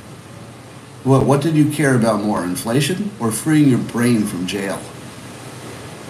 [1.04, 4.80] What, what did you care about more, inflation or freeing your brain from jail?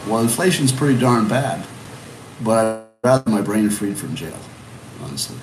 [0.08, 1.66] Well, inflation's pretty darn bad,
[2.44, 2.66] but
[3.04, 4.38] I'd rather my brain freed from jail,
[5.02, 5.38] honestly.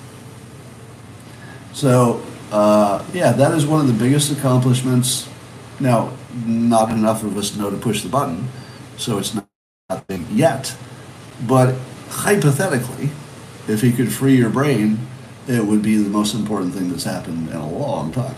[1.73, 5.27] So, uh, yeah, that is one of the biggest accomplishments.
[5.79, 6.13] Now,
[6.45, 8.47] not enough of us know to push the button,
[8.97, 10.75] so it's not big yet.
[11.47, 11.75] But
[12.09, 13.09] hypothetically,
[13.69, 14.99] if he could free your brain,
[15.47, 18.35] it would be the most important thing that's happened in a long time.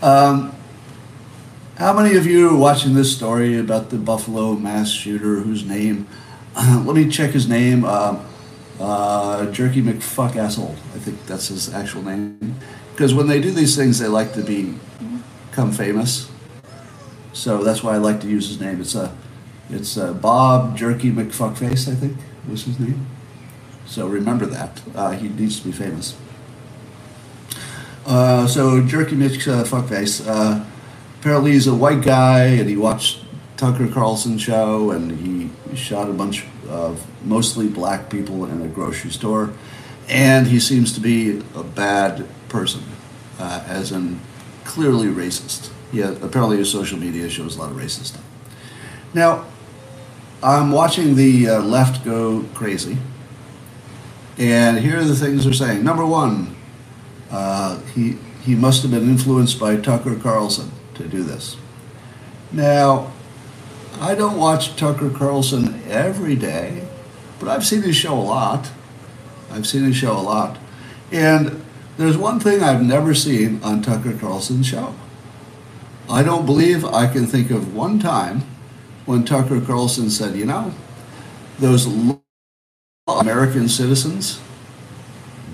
[0.00, 0.54] Um,
[1.76, 6.06] how many of you are watching this story about the Buffalo mass shooter whose name,
[6.56, 8.24] let me check his name, uh,
[8.80, 12.56] uh, Jerky McFuck Asshole, I think that's his actual name.
[12.92, 14.74] Because when they do these things, they like to be
[15.50, 16.30] become famous.
[17.32, 18.80] So that's why I like to use his name.
[18.80, 19.16] It's a,
[19.70, 22.16] it's a Bob Jerky McFuckface, I think
[22.48, 23.06] was his name.
[23.88, 24.82] So remember that.
[24.94, 26.16] Uh, he needs to be famous.
[28.06, 30.26] Uh, so Jerky McFuckface.
[30.26, 30.64] Uh,
[31.18, 33.24] apparently he's a white guy, and he watched
[33.56, 39.10] Tucker Carlson show, and he shot a bunch of mostly black people in a grocery
[39.10, 39.52] store,
[40.08, 42.82] and he seems to be a bad person,
[43.38, 44.20] uh, as in
[44.64, 45.70] clearly racist.
[45.92, 48.24] Yeah, apparently his social media shows a lot of racist stuff.
[49.14, 49.46] Now,
[50.42, 52.98] I'm watching the uh, left go crazy,
[54.38, 55.82] and here are the things they're saying.
[55.82, 56.54] Number one,
[57.30, 61.56] uh, he he must have been influenced by Tucker Carlson to do this.
[62.50, 63.12] Now,
[64.00, 66.86] I don't watch Tucker Carlson every day,
[67.38, 68.70] but I've seen his show a lot.
[69.50, 70.58] I've seen his show a lot,
[71.10, 71.62] and
[71.96, 74.94] there's one thing I've never seen on Tucker Carlson's show.
[76.08, 78.42] I don't believe I can think of one time
[79.04, 80.72] when Tucker Carlson said, you know,
[81.58, 81.86] those
[83.08, 84.40] American citizens,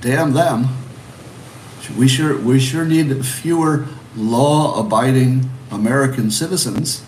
[0.00, 0.68] damn them.
[1.96, 3.86] We sure we sure need fewer
[4.16, 7.04] law-abiding American citizens.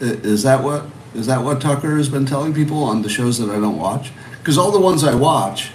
[0.00, 3.48] Is that what is that what Tucker has been telling people on the shows that
[3.48, 4.10] I don't watch?
[4.38, 5.70] Because all the ones I watch,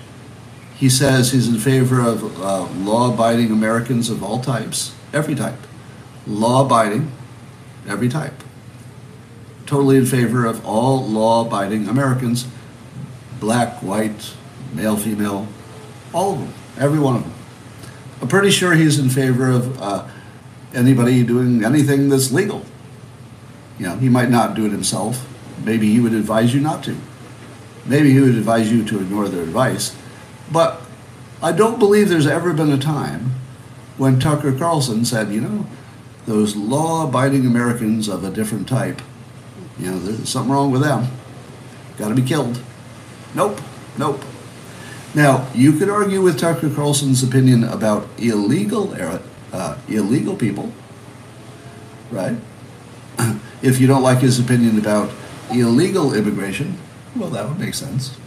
[0.75, 5.59] he says he's in favor of uh, law-abiding Americans of all types, every type,
[6.27, 7.11] law-abiding,
[7.87, 8.43] every type.
[9.65, 12.45] Totally in favor of all law-abiding Americans,
[13.41, 14.33] black, white,
[14.71, 15.47] male, female,
[16.13, 17.33] all of them, every one of them.
[18.21, 20.07] I'm pretty sure he's in favor of uh,
[20.73, 22.63] anybody doing anything that's legal.
[23.77, 25.27] You know, he might not do it himself.
[25.65, 26.95] Maybe he would advise you not to.
[27.85, 29.97] Maybe he would advise you to ignore their advice.
[30.51, 30.81] But
[31.41, 33.31] I don't believe there's ever been a time
[33.97, 35.65] when Tucker Carlson said, you know,
[36.27, 39.01] those law abiding Americans of a different type,
[39.79, 41.07] you know, there's something wrong with them.
[41.97, 42.61] Got to be killed.
[43.33, 43.59] Nope,
[43.97, 44.21] nope.
[45.13, 48.93] Now, you could argue with Tucker Carlson's opinion about illegal
[49.51, 50.71] uh, illegal people,
[52.09, 52.37] right?
[53.61, 55.11] if you don't like his opinion about
[55.51, 56.77] illegal immigration,
[57.15, 58.17] well, that would make sense.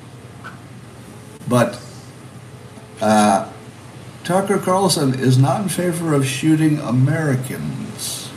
[1.48, 1.80] But
[3.00, 3.50] uh,
[4.24, 8.30] Tucker Carlson is not in favor of shooting Americans.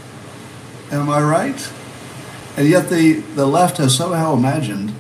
[0.91, 1.71] Am I right?
[2.55, 4.93] And yet the, the left has somehow imagined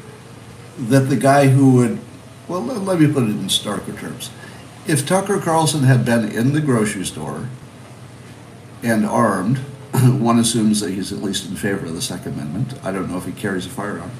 [0.77, 1.99] that the guy who would
[2.47, 4.29] well, let me put it in starker terms.
[4.87, 7.49] If Tucker Carlson had been in the grocery store
[8.81, 9.57] and armed,
[9.91, 12.73] one assumes that he's at least in favor of the Second Amendment.
[12.85, 14.11] I don't know if he carries a firearm.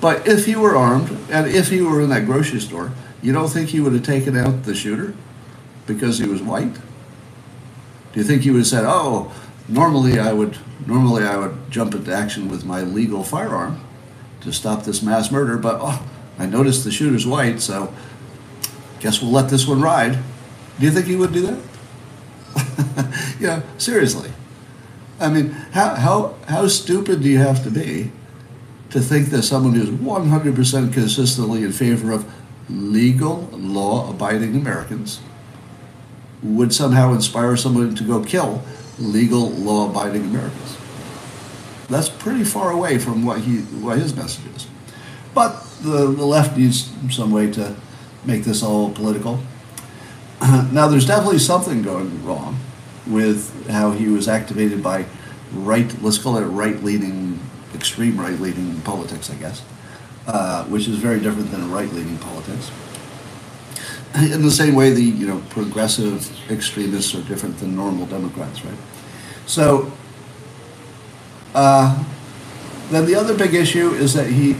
[0.00, 2.90] But if he were armed and if he were in that grocery store,
[3.22, 5.14] you don't think he would have taken out the shooter
[5.86, 6.74] because he was white?
[6.74, 9.32] Do you think he would have said, "Oh,
[9.68, 13.80] normally I would normally I would jump into action with my legal firearm
[14.40, 16.06] to stop this mass murder, but oh,
[16.38, 17.92] I noticed the shooter's white, so
[19.00, 20.18] guess we'll let this one ride.
[20.78, 23.36] Do you think he would do that?
[23.40, 24.30] yeah, seriously.
[25.18, 28.10] I mean, how, how, how stupid do you have to be
[28.90, 32.30] to think that someone who's 100% consistently in favor of
[32.68, 35.20] legal, law abiding Americans
[36.42, 38.62] would somehow inspire someone to go kill
[38.98, 40.79] legal, law abiding Americans?
[41.90, 44.66] That's pretty far away from what, he, what his message is.
[45.34, 47.76] But the, the left needs some way to
[48.24, 49.40] make this all political.
[50.72, 52.58] now, there's definitely something going wrong
[53.06, 55.04] with how he was activated by
[55.52, 57.40] right, let's call it right leaning,
[57.74, 59.62] extreme right leaning politics, I guess,
[60.26, 62.70] uh, which is very different than right leaning politics.
[64.14, 68.78] In the same way, the you know progressive extremists are different than normal Democrats, right?
[69.46, 69.92] So,
[71.54, 72.04] uh,
[72.90, 74.56] then the other big issue is that he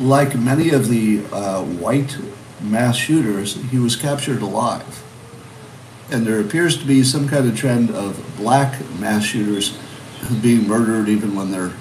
[0.00, 2.16] like many of the uh, white
[2.60, 5.02] mass shooters, he was captured alive.
[6.10, 9.78] And there appears to be some kind of trend of black mass shooters
[10.40, 11.72] being murdered even when they're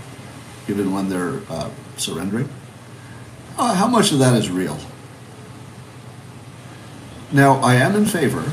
[0.67, 2.48] even when they're uh, surrendering.
[3.58, 4.78] Uh, how much of that is real?
[7.32, 8.44] Now, I am in favor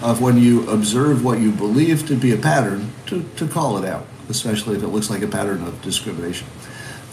[0.00, 3.84] of when you observe what you believe to be a pattern to, to call it
[3.84, 6.48] out, especially if it looks like a pattern of discrimination.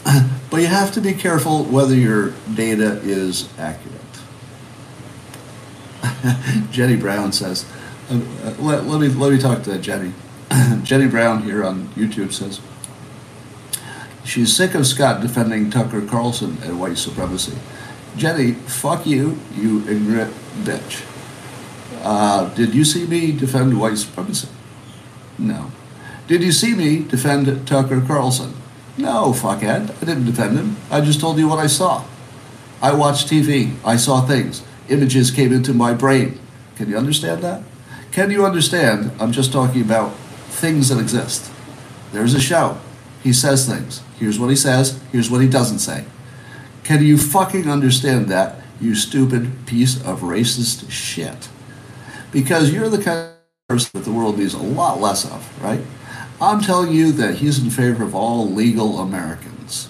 [0.50, 4.00] But you have to be careful whether your data is accurate.
[6.72, 7.64] Jenny Brown says,
[8.10, 10.12] uh, uh, let, let, me, let me talk to Jenny.
[10.82, 12.60] Jenny Brown here on YouTube says,
[14.24, 17.56] she's sick of Scott defending Tucker Carlson and white supremacy.
[18.16, 21.06] Jenny, fuck you, you ignorant bitch.
[22.02, 24.48] Uh, did you see me defend white supremacy?
[25.38, 25.70] No.
[26.30, 28.54] Did you see me defend Tucker Carlson?
[28.96, 29.90] No, fuckhead.
[30.00, 30.76] I didn't defend him.
[30.88, 32.04] I just told you what I saw.
[32.80, 33.74] I watched TV.
[33.84, 34.62] I saw things.
[34.88, 36.38] Images came into my brain.
[36.76, 37.64] Can you understand that?
[38.12, 39.10] Can you understand?
[39.18, 40.14] I'm just talking about
[40.50, 41.50] things that exist.
[42.12, 42.78] There's a show.
[43.24, 44.00] He says things.
[44.16, 45.02] Here's what he says.
[45.10, 46.04] Here's what he doesn't say.
[46.84, 51.48] Can you fucking understand that, you stupid piece of racist shit?
[52.30, 55.80] Because you're the kind of person that the world needs a lot less of, right?
[56.40, 59.88] I'm telling you that he's in favor of all legal Americans.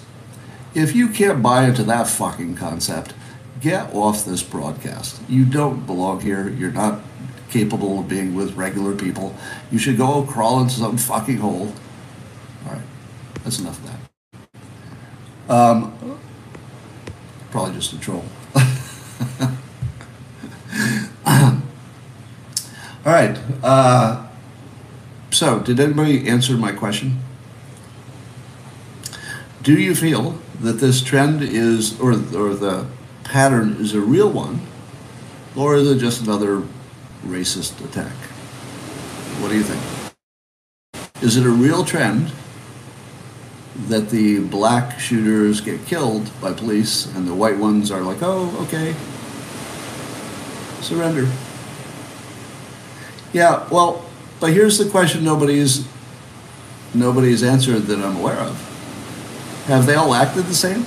[0.73, 3.13] If you can't buy into that fucking concept,
[3.61, 5.21] get off this broadcast.
[5.29, 6.49] You don't belong here.
[6.49, 7.01] You're not
[7.49, 9.35] capable of being with regular people.
[9.71, 11.73] You should go crawl into some fucking hole.
[12.65, 12.81] All right,
[13.43, 13.99] that's enough of that.
[15.53, 16.19] Um,
[17.49, 18.25] probably just a troll.
[23.03, 23.37] All right.
[23.63, 24.27] Uh,
[25.31, 27.19] so, did anybody answer my question?
[29.63, 32.85] Do you feel that this trend is, or, or the
[33.23, 34.61] pattern is a real one,
[35.55, 36.63] or is it just another
[37.25, 38.13] racist attack?
[39.39, 39.81] What do you think?
[41.23, 42.31] Is it a real trend
[43.87, 48.55] that the black shooters get killed by police and the white ones are like, oh,
[48.65, 48.95] okay,
[50.81, 51.31] surrender?
[53.33, 54.05] Yeah, well,
[54.41, 55.87] but here's the question nobody's
[56.93, 59.63] nobody's answered that I'm aware of.
[59.67, 60.85] Have they all acted the same?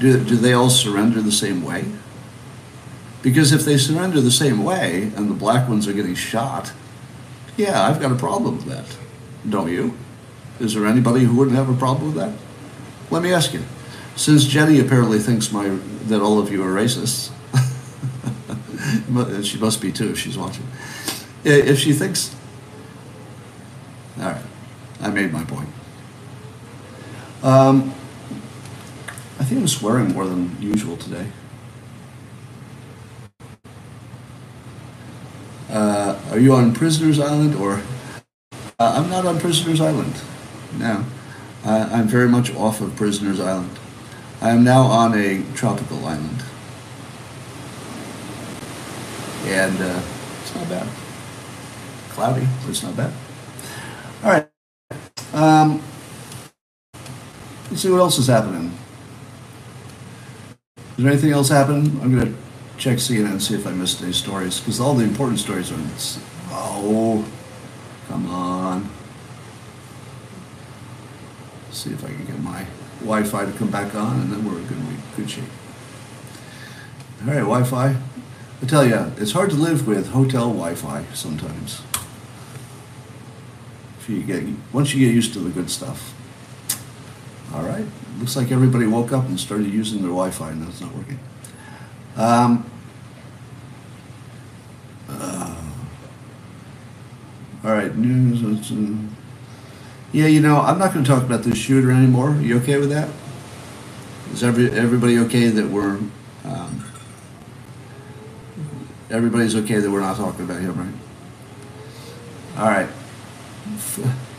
[0.00, 1.84] Do, do they all surrender the same way?
[3.22, 6.72] Because if they surrender the same way and the black ones are getting shot,
[7.58, 8.96] yeah, I've got a problem with that.
[9.48, 9.94] Don't you?
[10.58, 12.34] Is there anybody who wouldn't have a problem with that?
[13.10, 13.62] Let me ask you.
[14.16, 15.68] Since Jenny apparently thinks my
[16.06, 17.30] that all of you are racists,
[19.44, 20.66] she must be too if she's watching.
[21.42, 22.36] If she thinks,
[24.18, 24.42] all right,
[25.00, 25.68] I made my point.
[27.42, 27.94] Um,
[29.38, 31.26] I think I'm swearing more than usual today.
[35.70, 37.80] Uh, are you on Prisoner's Island or?
[38.78, 40.14] Uh, I'm not on Prisoner's Island.
[40.78, 41.04] No,
[41.64, 43.70] uh, I'm very much off of Prisoner's Island.
[44.42, 46.42] I am now on a tropical island,
[49.44, 50.02] and uh,
[50.42, 50.88] it's not bad.
[52.20, 53.10] Cloudy, but it's not bad.
[54.22, 54.46] All right.
[55.32, 55.82] Um,
[57.70, 58.76] let's see what else is happening.
[60.76, 61.98] Is there anything else happening?
[62.02, 62.38] I'm going to
[62.76, 65.76] check CNN and see if I missed any stories because all the important stories are.
[65.76, 65.88] In,
[66.50, 67.24] oh,
[68.06, 68.90] come on.
[71.70, 72.66] see if I can get my
[72.98, 74.76] Wi-Fi to come back on, and then we're in good,
[75.16, 75.44] good shape.
[77.22, 77.96] All right, Wi-Fi.
[78.62, 81.80] I tell you, it's hard to live with hotel Wi-Fi sometimes.
[84.10, 86.14] You get once you get used to the good stuff.
[87.54, 87.84] All right.
[88.18, 91.18] Looks like everybody woke up and started using their Wi-Fi, and that's not working.
[92.16, 92.70] Um,
[95.08, 95.62] uh,
[97.64, 98.70] all right, news.
[100.12, 102.30] Yeah, you know, I'm not going to talk about this shooter anymore.
[102.30, 103.08] Are you okay with that?
[104.32, 105.98] Is every everybody okay that we're
[106.44, 106.84] um,
[109.10, 112.60] everybody's okay that we're not talking about him, right?
[112.60, 112.88] All right.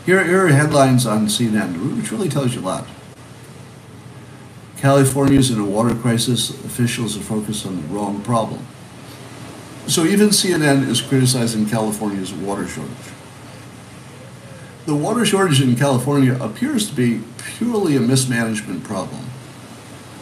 [0.04, 2.86] Here, here are headlines on CNN, which really tells you a lot.
[4.78, 6.50] California is in a water crisis.
[6.64, 8.66] Officials are focused on the wrong problem.
[9.86, 13.12] So even CNN is criticizing California's water shortage.
[14.86, 17.22] The water shortage in California appears to be
[17.56, 19.26] purely a mismanagement problem.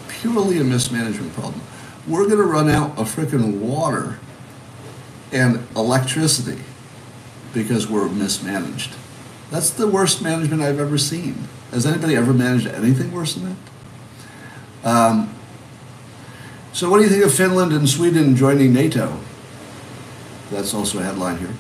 [0.09, 1.63] Purely a mismanagement problem.
[2.07, 4.19] We're going to run out of freaking water
[5.33, 6.63] and electricity
[7.55, 8.93] because we're mismanaged.
[9.51, 11.49] That's the worst management I've ever seen.
[11.73, 13.57] Has anybody ever managed anything worse than
[14.85, 14.89] that?
[14.89, 15.35] Um,
[16.73, 19.19] so, what do you think of Finland and Sweden joining NATO?
[20.51, 21.55] That's also a headline here.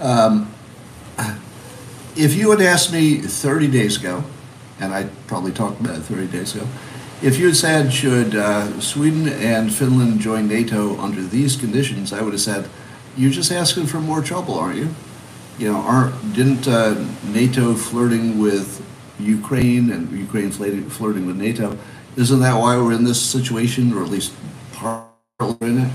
[0.00, 0.52] Um,
[2.16, 4.24] if you had asked me 30 days ago,
[4.80, 6.66] and I probably talked about it 30 days ago,
[7.22, 12.22] if you had said, should uh, Sweden and Finland join NATO under these conditions, I
[12.22, 12.68] would have said,
[13.16, 14.88] you're just asking for more trouble, aren't you?
[15.58, 18.84] You know, aren't, didn't uh, NATO flirting with
[19.20, 21.78] Ukraine and Ukraine flirting, with NATO.
[22.16, 24.32] Isn't that why we're in this situation, or at least
[24.72, 25.92] partly in it?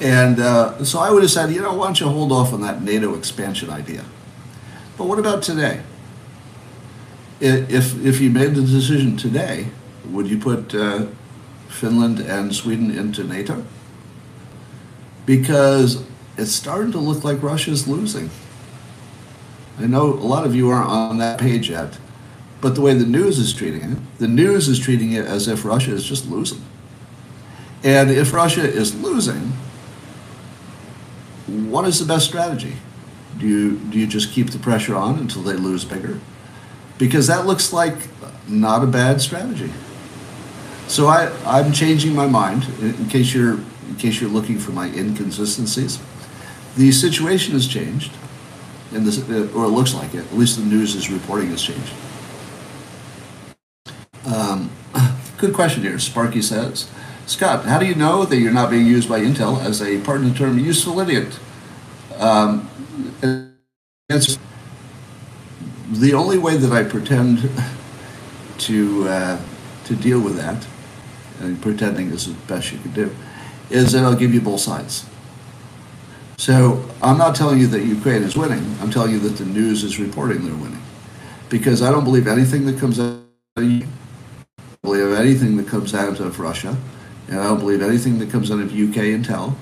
[0.00, 2.60] And uh, so I would have said, you know, why don't you hold off on
[2.62, 4.04] that NATO expansion idea?
[4.96, 5.82] But what about today?
[7.40, 9.68] If, if you made the decision today,
[10.06, 11.06] would you put uh,
[11.68, 13.64] Finland and Sweden into NATO?
[15.26, 16.04] Because
[16.36, 18.30] it's starting to look like Russia's losing.
[19.78, 21.98] I know a lot of you aren't on that page yet,
[22.60, 25.64] but the way the news is treating it, the news is treating it as if
[25.64, 26.62] Russia is just losing.
[27.82, 29.52] And if Russia is losing,
[31.46, 32.76] what is the best strategy?
[33.38, 36.20] Do you, do you just keep the pressure on until they lose bigger?
[36.98, 37.96] Because that looks like
[38.46, 39.72] not a bad strategy.
[40.86, 43.58] So I, I'm changing my mind in case you're
[43.88, 45.98] in case you're looking for my inconsistencies.
[46.76, 48.12] The situation has changed,
[48.94, 50.26] and this, or it looks like it.
[50.26, 51.92] At least the news is reporting has changed.
[54.26, 54.70] Um,
[55.38, 55.98] good question here.
[55.98, 56.88] Sparky says,
[57.26, 60.28] Scott, how do you know that you're not being used by Intel as a pardon
[60.28, 61.38] the term useful idiot?
[62.18, 62.68] Um,
[65.92, 67.50] the only way that I pretend
[68.58, 69.40] to uh,
[69.84, 70.66] to deal with that,
[71.40, 73.14] and pretending is the best you can do,
[73.70, 75.06] is that I'll give you both sides.
[76.36, 78.64] So I'm not telling you that Ukraine is winning.
[78.80, 80.82] I'm telling you that the news is reporting they're winning.
[81.48, 83.20] because I don't believe anything that comes out
[83.56, 83.86] of I
[84.82, 86.76] don't believe anything that comes out of Russia,
[87.28, 89.54] and I don't believe anything that comes out of UK Intel,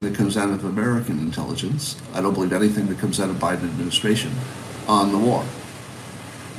[0.00, 1.96] that comes out of American intelligence.
[2.14, 4.32] I don't believe anything that comes out of Biden administration
[4.88, 5.44] on the war.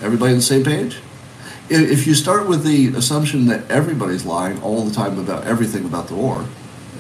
[0.02, 1.00] Everybody on the same page?
[1.70, 6.08] If you start with the assumption that everybody's lying all the time about everything about
[6.08, 6.46] the war,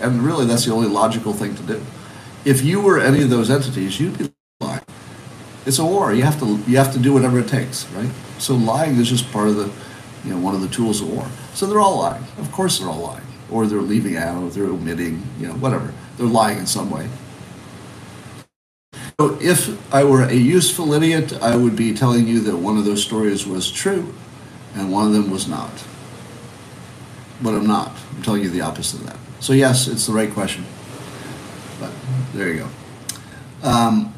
[0.01, 1.85] and really that's the only logical thing to do.
[2.45, 4.31] If you were any of those entities, you'd be
[4.61, 4.81] lying.
[5.65, 6.13] It's a war.
[6.13, 8.11] You have to you have to do whatever it takes, right?
[8.37, 9.71] So lying is just part of the,
[10.23, 11.27] you know, one of the tools of war.
[11.53, 12.23] So they're all lying.
[12.37, 15.93] Of course they're all lying, or they're leaving out, or they're omitting, you know, whatever.
[16.17, 17.09] They're lying in some way.
[19.19, 22.85] So if I were a useful idiot, I would be telling you that one of
[22.85, 24.13] those stories was true,
[24.75, 25.71] and one of them was not.
[27.41, 27.91] But I'm not.
[28.15, 29.17] I'm telling you the opposite of that.
[29.39, 30.65] So yes, it's the right question.
[31.79, 31.91] But
[32.33, 33.67] there you go.
[33.67, 34.13] Um,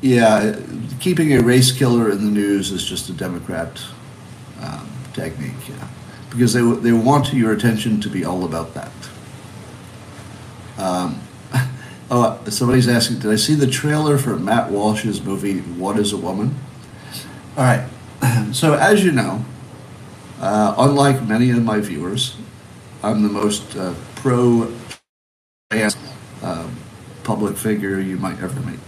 [0.00, 0.58] yeah,
[1.00, 3.82] keeping a race killer in the news is just a Democrat
[4.60, 5.88] um, technique, yeah,
[6.30, 8.92] because they they want your attention to be all about that.
[10.78, 11.20] Um,
[12.10, 16.16] oh, somebody's asking, did I see the trailer for Matt Walsh's movie What Is a
[16.16, 16.56] Woman?
[17.56, 17.88] All right.
[18.52, 19.44] So as you know,
[20.42, 22.36] uh, unlike many of my viewers,
[23.02, 24.72] I'm the most uh, pro
[25.70, 26.68] uh,
[27.22, 28.80] public figure you might ever meet.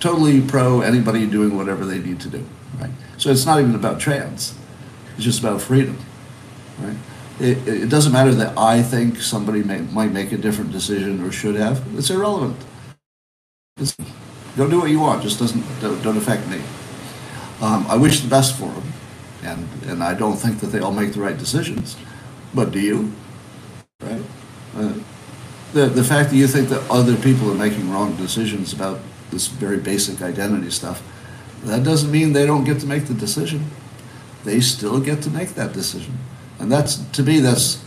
[0.00, 2.44] Totally pro anybody doing whatever they need to do.
[2.80, 2.90] Right.
[3.18, 4.54] So it's not even about trans.
[5.14, 5.98] It's just about freedom.
[6.80, 6.96] Right.
[7.38, 11.30] It, it doesn't matter that I think somebody may, might make a different decision or
[11.30, 11.84] should have.
[11.98, 12.56] It's irrelevant.
[13.76, 13.94] It's,
[14.56, 15.22] go do what you want.
[15.22, 16.62] Just doesn't don't, don't affect me.
[17.60, 18.93] Um, I wish the best for them
[19.44, 21.96] and and I don't think that they all make the right decisions.
[22.54, 23.12] But do you?
[24.00, 24.22] Right?
[24.76, 24.94] Uh,
[25.72, 29.48] the the fact that you think that other people are making wrong decisions about this
[29.48, 31.02] very basic identity stuff,
[31.64, 33.70] that doesn't mean they don't get to make the decision.
[34.44, 36.18] They still get to make that decision,
[36.58, 37.82] and that's to me that's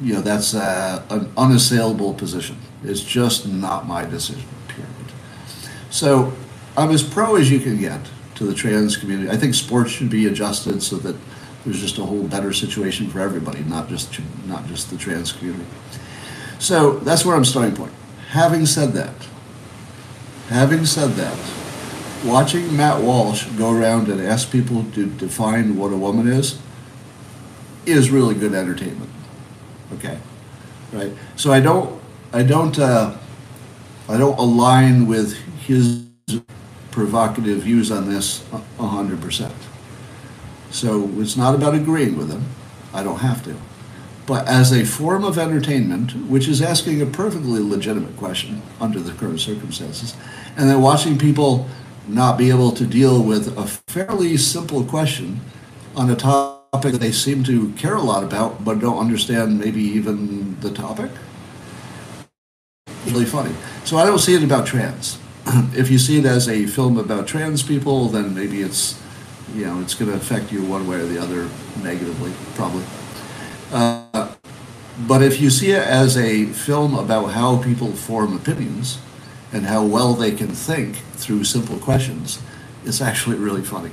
[0.00, 2.56] you know that's uh, an unassailable position.
[2.82, 4.48] It's just not my decision.
[4.68, 5.12] Period.
[5.90, 6.32] So
[6.76, 8.00] I'm as pro as you can get
[8.40, 9.28] to the trans community.
[9.28, 11.14] I think sports should be adjusted so that
[11.62, 15.66] there's just a whole better situation for everybody, not just not just the trans community.
[16.58, 17.92] So that's where I'm starting point.
[18.30, 19.12] Having said that,
[20.48, 21.38] having said that,
[22.24, 26.58] watching Matt Walsh go around and ask people to define what a woman is
[27.84, 29.10] is really good entertainment.
[29.92, 30.18] Okay,
[30.94, 31.12] right?
[31.36, 32.00] So I don't
[32.32, 33.18] I don't uh,
[34.08, 35.36] I don't align with
[35.66, 36.06] his
[36.90, 38.40] provocative views on this
[38.78, 39.52] 100%.
[40.70, 42.46] So it's not about agreeing with them.
[42.92, 43.56] I don't have to.
[44.26, 49.12] But as a form of entertainment, which is asking a perfectly legitimate question under the
[49.12, 50.14] current circumstances,
[50.56, 51.68] and then watching people
[52.06, 55.40] not be able to deal with a fairly simple question
[55.96, 59.82] on a topic that they seem to care a lot about but don't understand maybe
[59.82, 61.10] even the topic,
[63.06, 63.54] really funny.
[63.84, 65.18] So I don't see it about trans.
[65.74, 69.00] if you see it as a film about trans people, then maybe it's,
[69.54, 71.48] you know, it's going to affect you one way or the other
[71.82, 72.84] negatively, probably.
[73.72, 74.34] Uh,
[75.06, 78.98] but if you see it as a film about how people form opinions
[79.52, 82.40] and how well they can think through simple questions,
[82.84, 83.90] it's actually really funny.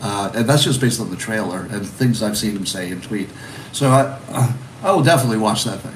[0.00, 3.02] Uh, and that's just based on the trailer and things I've seen him say and
[3.02, 3.28] tweet.
[3.72, 5.94] So I, I will definitely watch that thing.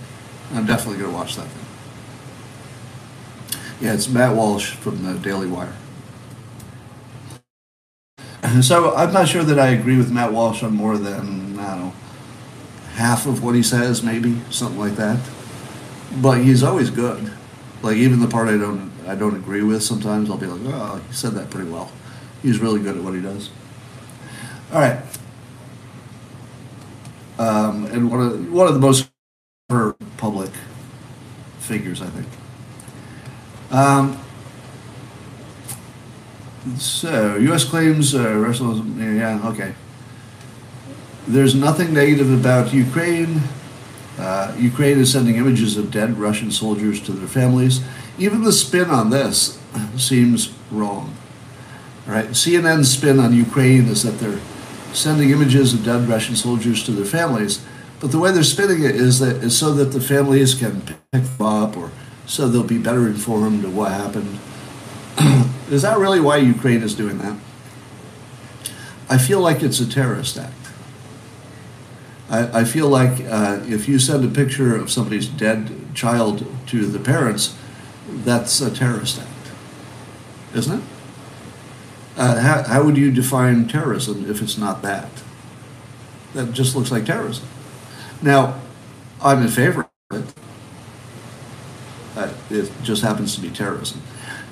[0.54, 1.67] I'm definitely going to watch that thing.
[3.80, 5.74] Yeah, it's Matt Walsh from the Daily Wire.
[8.62, 11.80] So I'm not sure that I agree with Matt Walsh on more than, I don't
[11.86, 11.92] know,
[12.94, 15.20] half of what he says, maybe, something like that.
[16.22, 17.32] But he's always good.
[17.82, 21.02] Like even the part I don't I don't agree with, sometimes I'll be like, oh,
[21.08, 21.92] he said that pretty well.
[22.42, 23.50] He's really good at what he does.
[24.72, 25.00] All right.
[27.38, 29.10] Um, and one of one of the most
[30.16, 30.50] public
[31.60, 32.26] figures, I think.
[33.70, 34.18] Um,
[36.76, 37.64] so, U.S.
[37.64, 38.54] claims uh,
[38.96, 39.74] yeah, okay.
[41.26, 43.42] There's nothing negative about Ukraine.
[44.18, 47.80] Uh, Ukraine is sending images of dead Russian soldiers to their families.
[48.18, 49.58] Even the spin on this
[49.96, 51.14] seems wrong.
[52.06, 52.28] Right?
[52.28, 54.40] CNN's spin on Ukraine is that they're
[54.94, 57.64] sending images of dead Russian soldiers to their families,
[58.00, 60.96] but the way they're spinning it is that is so that the families can pick
[61.10, 61.90] them up or
[62.28, 64.38] so they'll be better informed of what happened.
[65.70, 67.36] is that really why Ukraine is doing that?
[69.08, 70.52] I feel like it's a terrorist act.
[72.28, 76.86] I, I feel like uh, if you send a picture of somebody's dead child to
[76.86, 77.56] the parents,
[78.06, 79.50] that's a terrorist act.
[80.54, 80.84] isn't it?
[82.18, 85.08] Uh, how, how would you define terrorism if it's not that?
[86.34, 87.46] That just looks like terrorism.
[88.20, 88.60] Now,
[89.22, 89.87] I'm in favor
[92.50, 94.02] it just happens to be terrorism.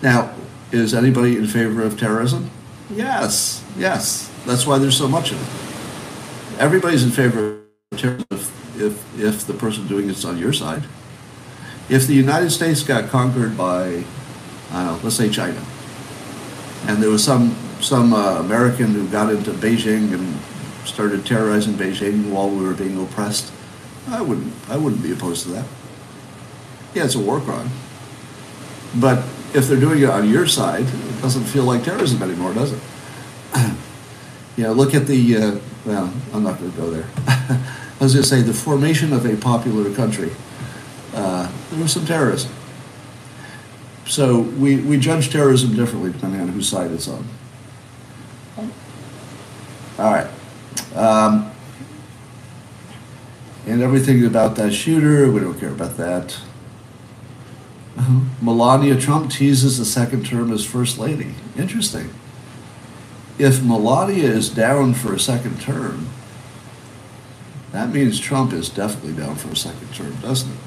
[0.02, 0.34] Now,
[0.72, 2.50] is anybody in favor of terrorism?
[2.90, 4.30] Yes, yes.
[4.44, 6.60] That's why there's so much of it.
[6.60, 7.60] Everybody's in favor
[7.92, 10.84] of terrorism if, if, if the person doing it's on your side.
[11.88, 14.04] If the United States got conquered by,
[14.72, 15.64] I don't know, let's say China,
[16.88, 20.40] and there was some some uh, American who got into Beijing and
[20.86, 23.52] started terrorizing Beijing while we were being oppressed,
[24.08, 25.66] I wouldn't I wouldn't be opposed to that.
[26.94, 27.70] Yeah, it's a war crime.
[29.00, 29.18] But
[29.54, 32.80] if they're doing it on your side, it doesn't feel like terrorism anymore, does it?
[34.56, 37.08] you know, look at the, uh, well, I'm not going to go there.
[37.98, 40.32] I was going to say the formation of a popular country.
[41.14, 42.52] Uh, there was some terrorism.
[44.06, 47.26] So we, we judge terrorism differently depending on whose side it's on.
[49.98, 50.28] All right.
[50.94, 51.50] Um,
[53.66, 56.38] and everything about that shooter, we don't care about that.
[57.96, 58.20] Uh-huh.
[58.42, 61.34] Melania Trump teases a second term as first lady.
[61.56, 62.10] Interesting.
[63.38, 66.08] If Melania is down for a second term,
[67.72, 70.58] that means Trump is definitely down for a second term, doesn't it?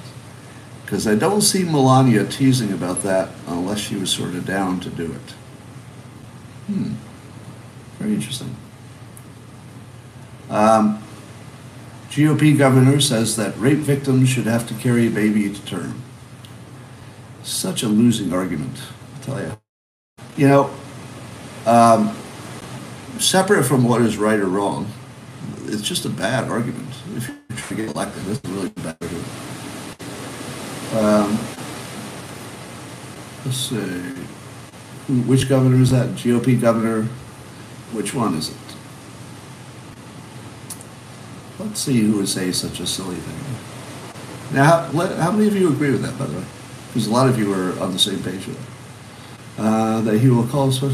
[0.86, 4.90] Because I don't see Melania teasing about that unless she was sort of down to
[4.90, 5.32] do it.
[6.68, 6.94] Hmm.
[8.00, 8.56] Very interesting.
[10.50, 11.04] Um,
[12.10, 16.02] GOP governor says that rape victims should have to carry a baby to term.
[17.50, 18.78] Such a losing argument,
[19.16, 19.58] I'll tell you.
[20.38, 20.72] You know,
[21.66, 22.16] um,
[23.18, 24.90] separate from what is right or wrong,
[25.66, 26.88] it's just a bad argument.
[27.16, 29.28] If you're trying to get elected, it's really bad argument.
[30.94, 31.40] Um,
[33.44, 34.14] let's see.
[35.26, 36.10] Which governor is that?
[36.10, 37.06] GOP governor?
[37.94, 38.76] Which one is it?
[41.58, 44.56] Let's see who would say such a silly thing.
[44.56, 46.46] Now, how, how many of you agree with that, by the way?
[46.90, 48.80] Because a lot of you are on the same page with it.
[49.60, 50.72] Uh, that he will call.
[50.72, 50.88] So,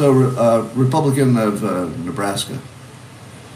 [0.00, 2.58] uh, Republican of uh, Nebraska,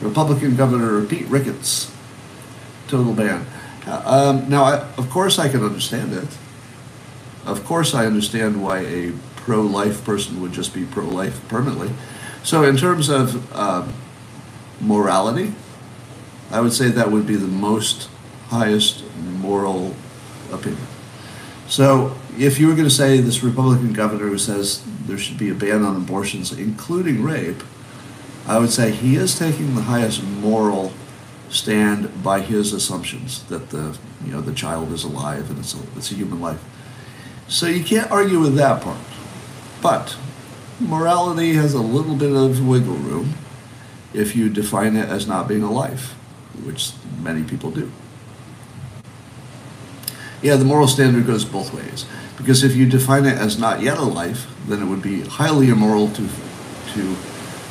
[0.00, 1.90] Republican Governor Pete Ricketts,
[2.86, 3.46] total ban.
[3.86, 6.28] Um, now, I, of course, I can understand it.
[7.46, 11.90] Of course, I understand why a pro-life person would just be pro-life permanently.
[12.42, 13.88] So, in terms of uh,
[14.80, 15.54] morality,
[16.50, 18.10] I would say that would be the most
[18.48, 19.96] highest moral
[20.52, 20.86] opinion.
[21.68, 25.50] So, if you were going to say this Republican governor who says there should be
[25.50, 27.62] a ban on abortions, including rape,
[28.46, 30.92] I would say he is taking the highest moral
[31.48, 35.78] stand by his assumptions that the you know the child is alive and it's a,
[35.96, 36.62] it's a human life.
[37.48, 38.98] So you can't argue with that part.
[39.82, 40.16] But
[40.80, 43.34] morality has a little bit of wiggle room
[44.12, 46.12] if you define it as not being a life
[46.64, 47.90] which many people do.
[50.46, 52.06] Yeah, the moral standard goes both ways.
[52.36, 55.70] Because if you define it as not yet a life, then it would be highly
[55.70, 57.14] immoral to, to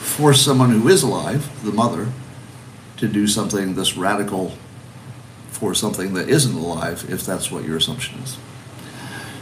[0.04, 2.12] force someone who is alive, the mother,
[2.98, 4.58] to do something this radical
[5.52, 8.38] for something that isn't alive, if that's what your assumption is.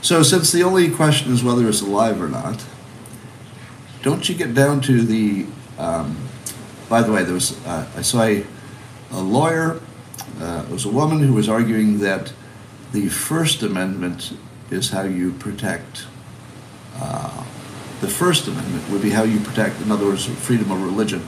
[0.04, 2.64] So, since the only question is whether it's alive or not,
[4.04, 5.48] don't you get down to the.
[5.80, 6.30] Um,
[6.88, 8.46] by the way, there was uh, I saw a
[9.10, 9.82] a lawyer,
[10.40, 12.32] uh, was a woman who was arguing that
[12.94, 14.38] the First Amendment
[14.72, 16.06] is how you protect.
[16.96, 17.44] Uh,
[18.00, 21.26] the First Amendment would be how you protect, in other words, freedom of religion,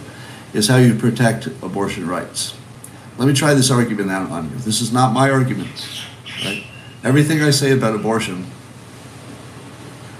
[0.53, 2.55] is how you protect abortion rights.
[3.17, 4.55] Let me try this argument out on you.
[4.57, 6.05] This is not my argument.
[6.43, 6.63] Right?
[7.03, 8.47] Everything I say about abortion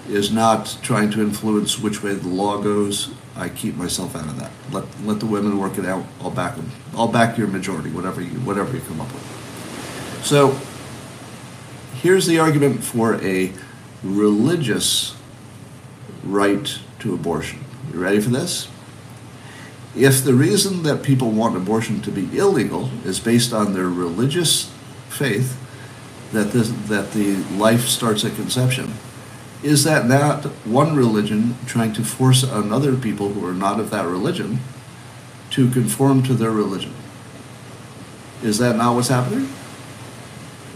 [0.10, 4.39] is not trying to influence which way the law goes I keep myself out of
[4.39, 4.52] that.
[4.72, 6.06] Let let the women work it out.
[6.22, 6.72] I'll back them.
[6.96, 10.22] I'll back your majority, whatever you whatever you come up with.
[10.24, 10.58] So
[12.02, 13.52] here's the argument for a
[14.04, 15.16] religious
[16.24, 17.64] right to abortion.
[17.91, 18.68] You ready for this?
[19.96, 24.72] If the reason that people want abortion to be illegal is based on their religious
[25.10, 25.62] faith,
[26.34, 28.93] that this, that the life starts at conception,
[29.64, 34.06] is that not one religion trying to force another people who are not of that
[34.06, 34.60] religion
[35.52, 36.93] to conform to their religion?
[38.43, 39.48] Is that not what's happening?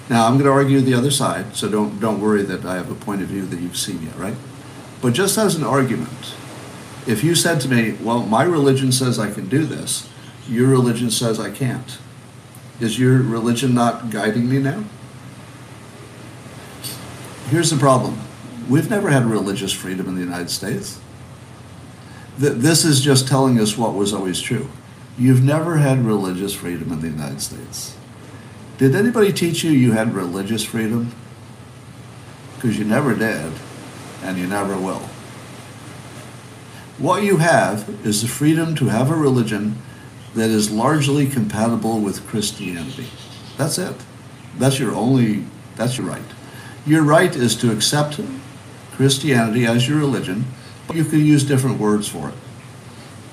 [0.09, 2.91] Now I'm going to argue the other side, so don't don't worry that I have
[2.91, 4.35] a point of view that you've seen yet, right?
[5.01, 6.35] But just as an argument,
[7.07, 10.09] if you said to me, "Well, my religion says I can do this,"
[10.47, 11.97] your religion says I can't.
[12.79, 14.83] Is your religion not guiding me now?
[17.49, 18.19] Here's the problem
[18.69, 20.99] We've never had religious freedom in the United States.
[22.37, 24.69] This is just telling us what was always true.
[25.17, 27.97] You've never had religious freedom in the United States.
[28.79, 31.11] Did anybody teach you you had religious freedom?
[32.55, 33.51] Because you never did,
[34.23, 35.09] and you never will.
[36.97, 39.75] What you have is the freedom to have a religion
[40.33, 43.07] that is largely compatible with Christianity.
[43.57, 43.95] That's it.
[44.57, 46.23] That's your only, that's your right.
[46.85, 48.19] Your right is to accept
[48.93, 50.45] Christianity as your religion,
[50.87, 52.35] but you could use different words for it.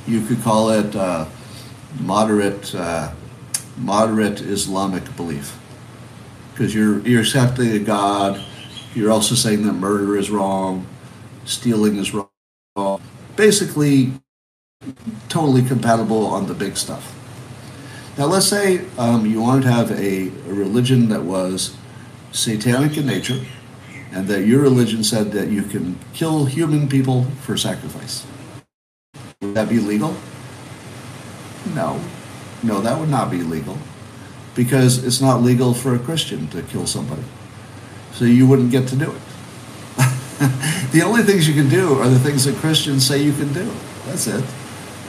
[0.08, 1.26] You could call it uh,
[2.00, 3.12] moderate, uh,
[3.76, 5.58] moderate Islamic belief,
[6.52, 8.42] because you're you're accepting a God.
[8.94, 10.86] You're also saying that murder is wrong,
[11.44, 13.00] stealing is wrong.
[13.36, 14.12] Basically,
[15.28, 17.12] totally compatible on the big stuff.
[18.16, 21.76] Now, let's say um, you wanted to have a, a religion that was
[22.32, 23.44] satanic in nature,
[24.10, 28.24] and that your religion said that you can kill human people for sacrifice.
[29.42, 30.16] Would that be legal?
[31.74, 32.00] No.
[32.66, 33.78] No, that would not be legal
[34.56, 37.22] because it's not legal for a Christian to kill somebody.
[38.12, 39.22] So you wouldn't get to do it.
[40.92, 43.70] the only things you can do are the things that Christians say you can do.
[44.06, 44.44] That's it.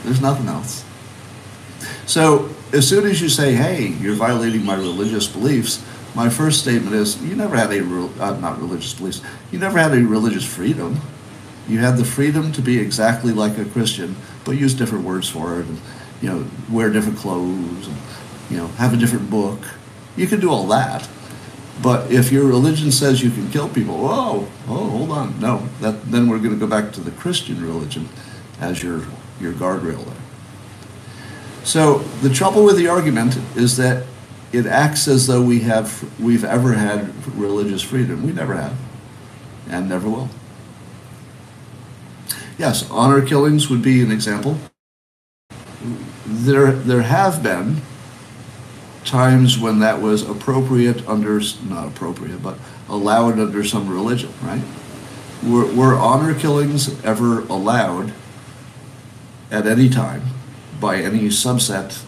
[0.04, 0.84] There's nothing else.
[2.06, 5.84] So as soon as you say, hey, you're violating my religious beliefs,
[6.14, 9.92] my first statement is you never had a, uh, not religious beliefs, you never had
[9.92, 11.00] a religious freedom.
[11.68, 15.60] You had the freedom to be exactly like a Christian, but use different words for
[15.60, 15.66] it,
[16.20, 17.96] you know, wear different clothes, and,
[18.50, 19.60] you know, have a different book.
[20.16, 21.08] You can do all that.
[21.80, 26.10] But if your religion says you can kill people, whoa, oh, hold on, no, that,
[26.10, 28.08] then we're going to go back to the Christian religion
[28.60, 29.02] as your,
[29.40, 30.16] your guardrail there.
[31.62, 34.06] So the trouble with the argument is that
[34.52, 38.24] it acts as though we have we've ever had religious freedom.
[38.24, 38.76] We never have,
[39.68, 40.30] and never will.
[42.56, 44.58] Yes, honor killings would be an example.
[46.30, 47.80] There, there have been
[49.04, 52.58] times when that was appropriate under not appropriate, but
[52.88, 54.62] allowed under some religion, right?
[55.42, 58.12] Were, were honor killings ever allowed
[59.50, 60.22] at any time
[60.78, 62.02] by any subset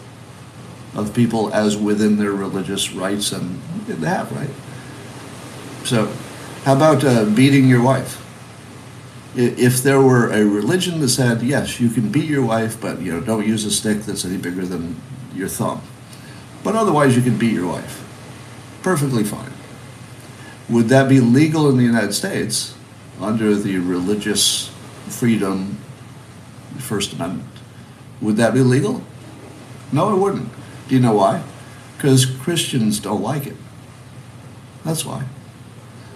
[0.93, 3.59] of people as within their religious rights, and
[4.03, 4.49] have, right?
[5.85, 6.13] So,
[6.63, 8.20] how about uh, beating your wife?
[9.35, 13.13] If there were a religion that said, yes, you can beat your wife, but you
[13.13, 14.99] know, don't use a stick that's any bigger than
[15.33, 15.81] your thumb.
[16.63, 18.05] But otherwise, you can beat your wife.
[18.83, 19.53] Perfectly fine.
[20.69, 22.75] Would that be legal in the United States
[23.19, 24.69] under the religious
[25.07, 25.77] freedom
[26.77, 27.49] First Amendment?
[28.21, 29.03] Would that be legal?
[29.91, 30.49] No, it wouldn't.
[30.87, 31.43] Do you know why?
[31.95, 33.55] Because Christians don't like it.
[34.83, 35.25] That's why.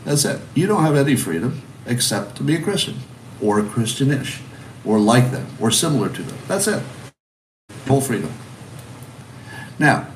[0.03, 0.41] That's it.
[0.53, 2.99] You don't have any freedom except to be a Christian
[3.41, 4.41] or Christianish
[4.83, 6.37] or like them or similar to them.
[6.47, 6.83] That's it.
[7.69, 8.31] Full freedom.
[9.77, 10.07] Now,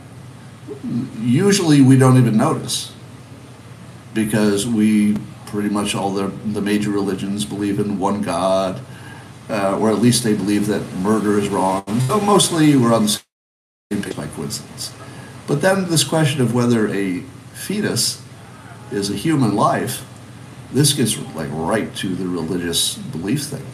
[1.19, 2.93] usually we don't even notice
[4.13, 8.81] because we pretty much all the, the major religions believe in one God,
[9.49, 11.83] uh, or at least they believe that murder is wrong.
[12.07, 13.21] So mostly we're on the
[13.91, 14.93] same page by coincidence.
[15.47, 17.21] But then this question of whether a
[17.53, 18.23] fetus
[18.91, 20.05] is a human life,
[20.73, 23.65] this gets like right to the religious belief thing.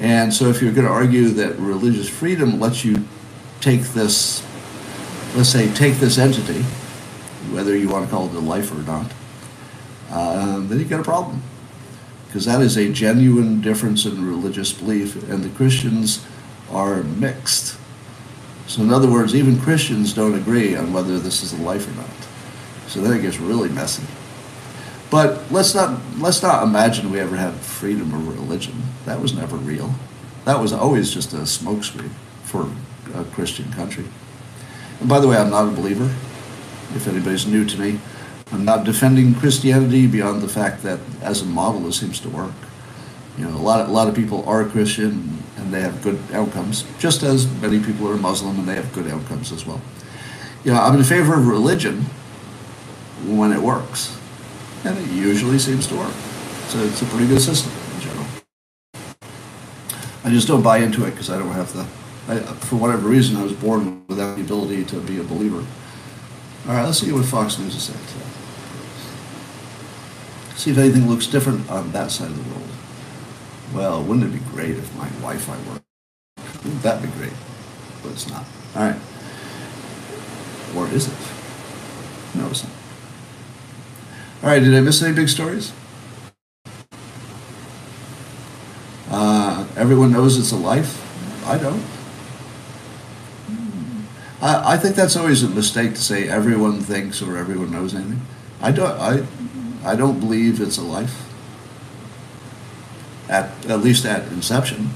[0.00, 3.04] And so if you're going to argue that religious freedom lets you
[3.60, 4.44] take this,
[5.36, 6.62] let's say, take this entity,
[7.52, 9.12] whether you want to call it a life or not,
[10.10, 11.42] uh, then you get a problem.
[12.26, 16.24] Because that is a genuine difference in religious belief, and the Christians
[16.70, 17.78] are mixed.
[18.66, 21.92] So, in other words, even Christians don't agree on whether this is a life or
[21.92, 22.08] not.
[22.88, 24.02] So then it gets really messy.
[25.12, 28.82] But let's not let's not imagine we ever had freedom of religion.
[29.04, 29.94] That was never real.
[30.46, 32.12] That was always just a smokescreen
[32.44, 32.70] for
[33.14, 34.06] a Christian country.
[35.00, 36.06] And by the way, I'm not a believer.
[36.96, 38.00] If anybody's new to me,
[38.52, 42.54] I'm not defending Christianity beyond the fact that as a model it seems to work.
[43.36, 46.20] You know, a lot of, a lot of people are Christian and they have good
[46.32, 49.82] outcomes, just as many people are Muslim and they have good outcomes as well.
[50.64, 52.06] You know, I'm in favor of religion
[53.26, 54.18] when it works,
[54.84, 56.12] and it usually seems to work.
[56.68, 58.26] So it's a pretty good system in general.
[60.24, 61.86] I just don't buy into it because I don't have the,
[62.32, 65.64] I, for whatever reason, I was born without the ability to be a believer.
[66.66, 68.26] All right, let's see what Fox News is saying today.
[70.56, 72.68] See if anything looks different on that side of the world.
[73.74, 75.84] Well, wouldn't it be great if my Wi-Fi worked?
[76.64, 77.32] Wouldn't that be great?
[78.02, 78.44] But it's not.
[78.76, 79.00] All right.
[80.76, 82.38] Or is it?
[82.38, 82.72] No, it's not.
[84.42, 85.72] All right, did I miss any big stories?
[89.08, 90.98] Uh, everyone knows it's a life.
[91.46, 91.78] I don't.
[93.46, 94.44] Hmm.
[94.44, 98.22] I, I think that's always a mistake to say everyone thinks or everyone knows anything.
[98.60, 98.90] I don't.
[98.90, 99.24] I,
[99.84, 101.28] I don't believe it's a life.
[103.28, 104.90] At at least at inception.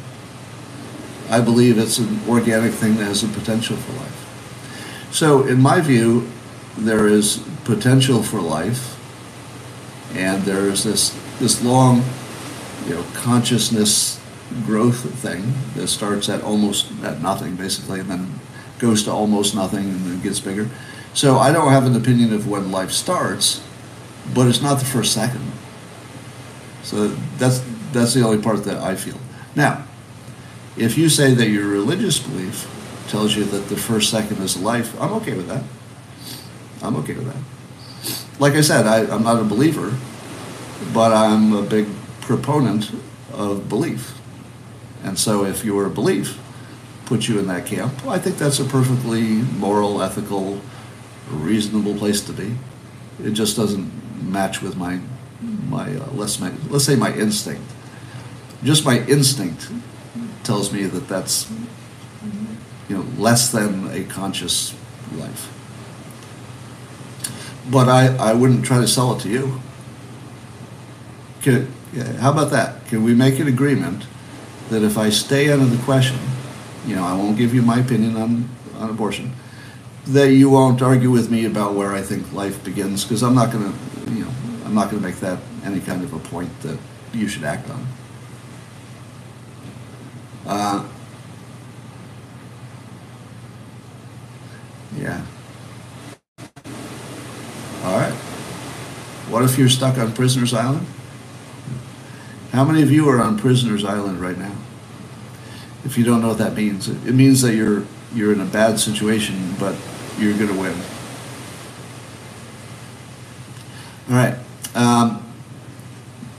[1.31, 5.09] I believe it's an organic thing that has a potential for life.
[5.13, 6.29] So, in my view,
[6.77, 8.96] there is potential for life,
[10.15, 12.05] and there is this this long,
[12.87, 14.21] you know, consciousness
[14.65, 18.41] growth thing that starts at almost at nothing, basically, and then
[18.79, 20.69] goes to almost nothing and then gets bigger.
[21.15, 23.63] So, I don't have an opinion of when life starts,
[24.35, 25.53] but it's not the first second.
[26.83, 29.19] So that's that's the only part that I feel.
[29.55, 29.85] Now,
[30.77, 32.71] if you say that your religious belief
[33.09, 35.65] tells you that the first second is life, I'm okay with that.
[36.83, 37.56] I'm okay with that.
[38.39, 39.97] Like I said, I, I'm not a believer,
[40.93, 41.87] but I'm a big
[42.21, 42.91] proponent
[43.33, 44.19] of belief.
[45.03, 46.39] And so if your belief
[47.07, 50.61] puts you in that camp, well, I think that's a perfectly moral, ethical,
[51.31, 52.57] reasonable place to be.
[53.23, 53.91] It just doesn't
[54.31, 55.01] match with my
[55.69, 57.63] my uh, let's my, let's say my instinct.
[58.63, 59.71] Just my instinct
[60.45, 61.51] tells me that that's
[62.89, 64.75] you know less than a conscious
[65.15, 65.56] life.
[67.71, 69.61] But I, I wouldn't try to sell it to you.
[71.43, 71.73] Can,
[72.19, 72.87] how about that?
[72.87, 74.07] Can we make an agreement
[74.71, 76.19] that if I stay under the question,
[76.87, 79.33] you know, I won't give you my opinion on, on abortion,
[80.07, 83.53] that you won't argue with me about where I think life begins, because I'm not
[83.53, 84.31] going to, you know,
[84.65, 86.79] I'm not going to make that any kind of a point that
[87.13, 87.87] you should act on.
[90.47, 90.89] Uh,
[94.97, 95.25] yeah.
[97.85, 98.15] All right.
[99.37, 100.87] What if you're stuck on Prisoner's Island?
[102.53, 104.57] How many of you are on Prisoner's Island right now?
[105.85, 107.85] If you don't know what that means, it means that you're
[108.15, 109.77] you're in a bad situation, but
[110.19, 110.75] you're going to win.
[114.09, 114.39] All right.
[114.75, 115.31] Um,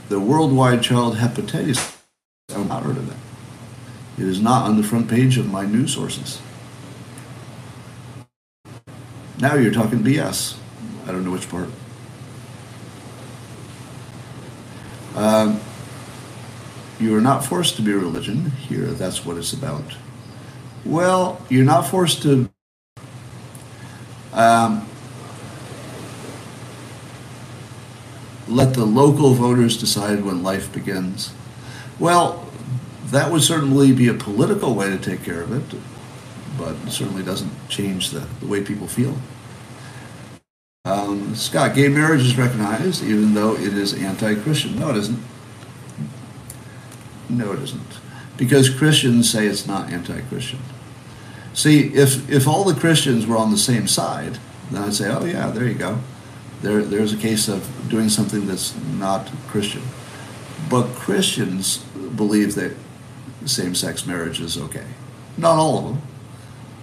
[0.08, 1.96] the worldwide child hepatitis.
[2.50, 4.20] I've not heard of that.
[4.20, 6.42] It is not on the front page of my news sources.
[9.38, 10.56] Now you're talking BS.
[11.06, 11.68] I don't know which part.
[15.18, 15.60] Um,
[17.00, 18.86] you are not forced to be religion here.
[18.86, 19.96] That's what it's about.
[20.84, 22.48] Well, you're not forced to.
[24.32, 24.88] Um,
[28.46, 31.32] let the local voters decide when life begins.
[31.98, 32.48] Well,
[33.06, 35.80] that would certainly be a political way to take care of it,
[36.56, 39.16] but it certainly doesn't change the, the way people feel.
[40.84, 44.78] Um, Scott, gay marriage is recognized even though it is anti Christian.
[44.78, 45.22] No, it isn't.
[47.28, 48.00] No, it isn't.
[48.36, 50.60] Because Christians say it's not anti Christian.
[51.52, 54.38] See, if, if all the Christians were on the same side,
[54.70, 55.98] then I'd say, oh, yeah, there you go
[56.62, 59.82] there, there's a case of doing something that's not Christian.
[60.68, 61.78] But Christians
[62.16, 62.74] believe that
[63.46, 64.86] same sex marriage is okay.
[65.36, 66.02] Not all of them.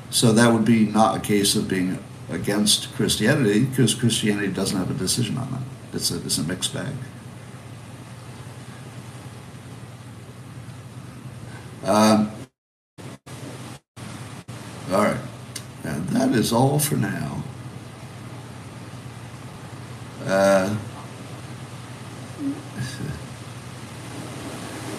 [0.10, 4.90] So that would be not a case of being against Christianity because Christianity doesn't have
[4.90, 5.62] a decision on that.
[5.94, 6.94] It's a, it's a mixed bag.
[11.84, 12.32] Um,
[14.92, 15.20] all right.
[15.84, 17.44] And that is all for now.
[20.26, 20.70] Uh,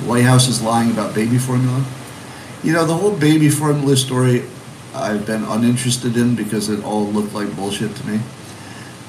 [0.07, 1.85] White House is lying about baby formula.
[2.63, 4.45] You know, the whole baby formula story
[4.97, 8.19] I've been uninterested in because it all looked like bullshit to me.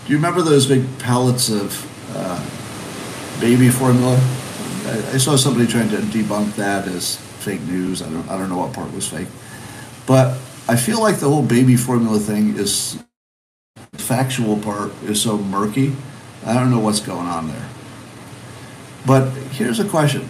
[0.06, 1.86] Do you remember those big pallets of
[2.16, 4.16] uh, baby formula?
[4.86, 8.02] I, I, saw somebody trying to debunk that as fake news.
[8.02, 9.28] I don't, I don't know what part was fake.
[10.06, 10.38] But
[10.70, 13.04] I feel like the whole baby formula thing is
[13.94, 15.96] factual part is so murky.
[16.46, 17.70] I don't know what's going on there.
[19.06, 20.30] But here's a question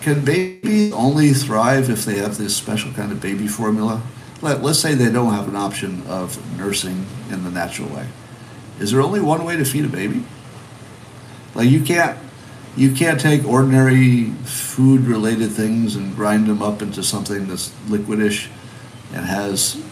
[0.00, 4.02] Can babies only thrive if they have this special kind of baby formula?
[4.42, 8.08] Let, let's say they don't have an option of nursing in the natural way.
[8.78, 10.24] Is there only one way to feed a baby?
[11.54, 12.18] Like you can't
[12.76, 18.48] you can't take ordinary food related things and grind them up into something that's liquidish
[19.12, 19.82] and has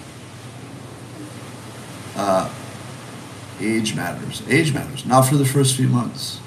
[2.16, 2.52] uh,
[3.60, 4.42] age matters.
[4.48, 6.40] Age matters, not for the first few months.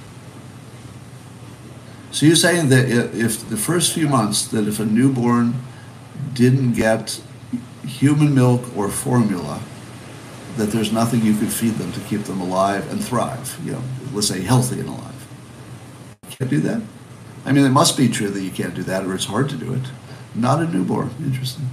[2.12, 5.62] So you're saying that if the first few months, that if a newborn
[6.34, 7.22] didn't get
[7.86, 9.62] human milk or formula,
[10.58, 13.84] that there's nothing you could feed them to keep them alive and thrive, you know,
[14.14, 15.28] let's say healthy and alive.
[16.30, 16.82] Can't do that?
[17.46, 19.56] I mean, it must be true that you can't do that, or it's hard to
[19.56, 19.84] do it.
[20.36, 21.12] Not a newborn.
[21.20, 21.70] Interesting.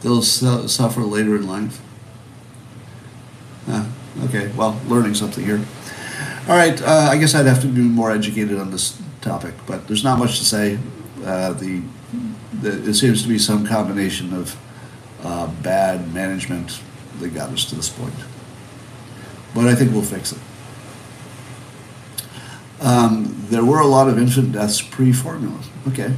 [0.00, 1.80] They'll su- suffer later in life.
[3.68, 3.88] Ah,
[4.24, 5.60] okay, well, learning something here.
[6.48, 9.88] All right, uh, I guess I'd have to be more educated on this topic, but
[9.88, 10.78] there's not much to say.
[11.24, 11.82] Uh, the,
[12.60, 14.56] the it seems to be some combination of
[15.22, 16.80] uh, bad management
[17.20, 18.14] that got us to this point.
[19.54, 20.38] But I think we'll fix it.
[22.80, 25.60] Um, there were a lot of infant deaths pre-formula.
[25.88, 26.14] Okay,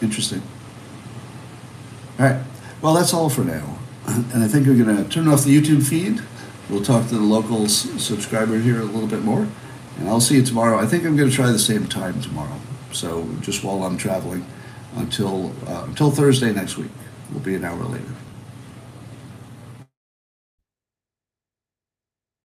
[0.00, 0.42] interesting.
[2.18, 2.44] All right,
[2.80, 3.78] well, that's all for now.
[4.06, 6.20] And I think we're going to turn off the YouTube feed.
[6.68, 9.48] We'll talk to the local subscriber here a little bit more.
[9.98, 10.78] And I'll see you tomorrow.
[10.78, 12.60] I think I'm going to try the same time tomorrow.
[12.92, 14.46] So just while I'm traveling
[14.96, 16.90] until, uh, until Thursday next week.
[17.34, 18.23] We'll be an hour later.